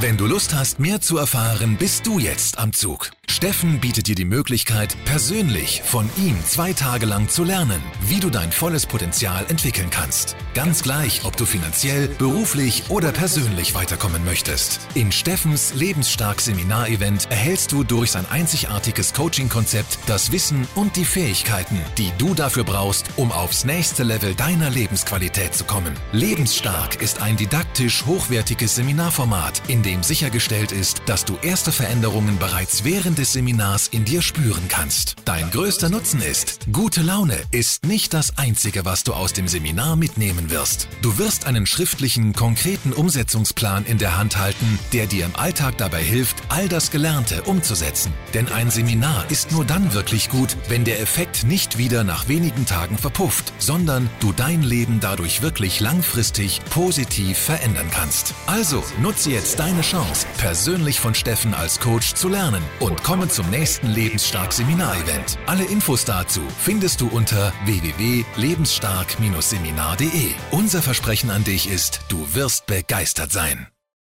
Wenn 0.01 0.17
du 0.17 0.27
Lust 0.27 0.55
hast, 0.55 0.79
mehr 0.79 1.01
zu 1.01 1.19
erfahren, 1.19 1.77
bist 1.77 2.07
du 2.07 2.21
jetzt 2.21 2.59
am 2.59 2.73
Zug. 2.73 3.11
Steffen 3.31 3.79
bietet 3.79 4.07
dir 4.07 4.15
die 4.15 4.25
Möglichkeit, 4.25 4.97
persönlich 5.05 5.83
von 5.85 6.09
ihm 6.17 6.37
zwei 6.45 6.73
Tage 6.73 7.05
lang 7.05 7.29
zu 7.29 7.45
lernen, 7.45 7.81
wie 8.01 8.21
du 8.21 8.31
dein 8.31 8.51
volles 8.53 8.87
Potenzial 8.87 9.45
entwickeln 9.49 9.91
kannst. 9.91 10.35
Ganz 10.55 10.83
gleich, 10.83 11.25
ob 11.25 11.37
du 11.37 11.45
finanziell, 11.45 12.09
beruflich 12.09 12.85
oder 12.89 13.13
persönlich 13.13 13.75
weiterkommen 13.75 14.25
möchtest. 14.25 14.81
In 14.95 15.13
Steffens 15.13 15.75
Lebensstark 15.75 16.41
Seminarevent 16.41 17.31
erhältst 17.31 17.71
du 17.73 17.85
durch 17.85 18.13
sein 18.13 18.25
einzigartiges 18.31 19.13
Coaching-Konzept 19.13 19.99
das 20.07 20.33
Wissen 20.33 20.67
und 20.75 20.97
die 20.97 21.05
Fähigkeiten, 21.05 21.79
die 21.99 22.11
du 22.19 22.35
dafür 22.35 22.65
brauchst, 22.65 23.07
um 23.17 23.31
aufs 23.31 23.65
nächste 23.65 24.05
Level 24.05 24.35
deiner 24.35 24.71
Lebensqualität 24.71 25.55
zu 25.55 25.65
kommen. 25.65 25.95
Lebensstark 26.13 27.03
ist 27.03 27.21
ein 27.21 27.37
didaktisch 27.37 28.07
hochwertiges 28.07 28.75
Seminarformat, 28.75 29.63
in 29.69 29.83
dem 29.83 29.88
sichergestellt 30.03 30.71
ist, 30.71 31.03
dass 31.07 31.25
du 31.25 31.37
erste 31.41 31.73
Veränderungen 31.73 32.39
bereits 32.39 32.85
während 32.85 33.19
des 33.19 33.33
Seminars 33.33 33.89
in 33.89 34.05
dir 34.05 34.23
spüren 34.23 34.69
kannst. 34.69 35.17
Dein 35.25 35.51
größter 35.51 35.89
Nutzen 35.89 36.21
ist, 36.21 36.61
gute 36.73 37.01
Laune 37.03 37.37
ist 37.51 37.87
nicht 37.87 38.13
das 38.13 38.37
Einzige, 38.37 38.85
was 38.85 39.03
du 39.03 39.15
aus 39.15 39.33
dem 39.33 39.49
Seminar 39.49 39.97
mitnehmen 39.97 40.51
wirst. 40.51 40.89
Du 41.01 41.19
wirst 41.19 41.47
einen 41.47 41.67
schriftlichen, 41.67 42.35
konkreten 42.35 42.93
Umsetzungsplan 42.93 43.87
in 43.87 43.99
der 43.99 44.19
Hand 44.19 44.37
halten, 44.37 44.79
der 44.93 45.07
dir 45.07 45.25
im 45.25 45.35
Alltag 45.37 45.79
dabei 45.79 46.03
hilft, 46.03 46.37
all 46.51 46.69
das 46.69 46.91
Gelernte 46.91 47.43
umzusetzen. 47.45 48.13
Denn 48.35 48.49
ein 48.49 48.71
Seminar 48.71 49.25
ist 49.31 49.53
nur 49.53 49.65
dann 49.65 49.95
wirklich 49.95 50.29
gut, 50.29 50.57
wenn 50.69 50.85
der 50.85 51.01
Effekt 51.01 51.45
nicht 51.45 51.79
wieder 51.79 52.05
nach 52.05 52.29
wenigen 52.29 52.67
Tagen 52.67 52.99
verpufft, 52.99 53.53
sondern 53.59 54.11
du 54.21 54.33
dein 54.33 54.63
Leben 54.63 55.01
dadurch 55.01 55.43
wirklich 55.43 55.81
langfristig 55.81 56.61
positiv 56.71 57.39
verändern 57.39 57.89
kannst. 57.91 58.35
Also 58.47 58.85
nutze 59.01 59.31
jetzt 59.31 59.59
deine 59.59 59.78
Chance, 59.83 60.27
persönlich 60.37 61.01
von 61.01 61.15
Steffen 61.15 61.55
als 61.55 61.81
Coach 61.81 62.13
zu 62.15 62.29
lernen 62.29 62.63
und 62.81 63.03
komme 63.03 63.29
zum 63.29 63.49
nächsten 63.51 63.89
Lebensstark 63.89 64.53
Seminarevent. 64.53 65.39
Alle 65.47 65.65
Infos 65.65 66.05
dazu 66.05 66.43
findest 66.59 67.01
du 67.01 67.09
unter 67.09 67.55
www.lebensstark-seminar.de. 67.65 70.33
Unser 70.51 70.83
Versprechen 70.83 71.31
an 71.31 71.45
dich 71.45 71.71
ist, 71.71 72.01
du 72.09 72.35
wirst 72.35 72.67
begeistert 72.67 73.33
sein. 73.33 73.69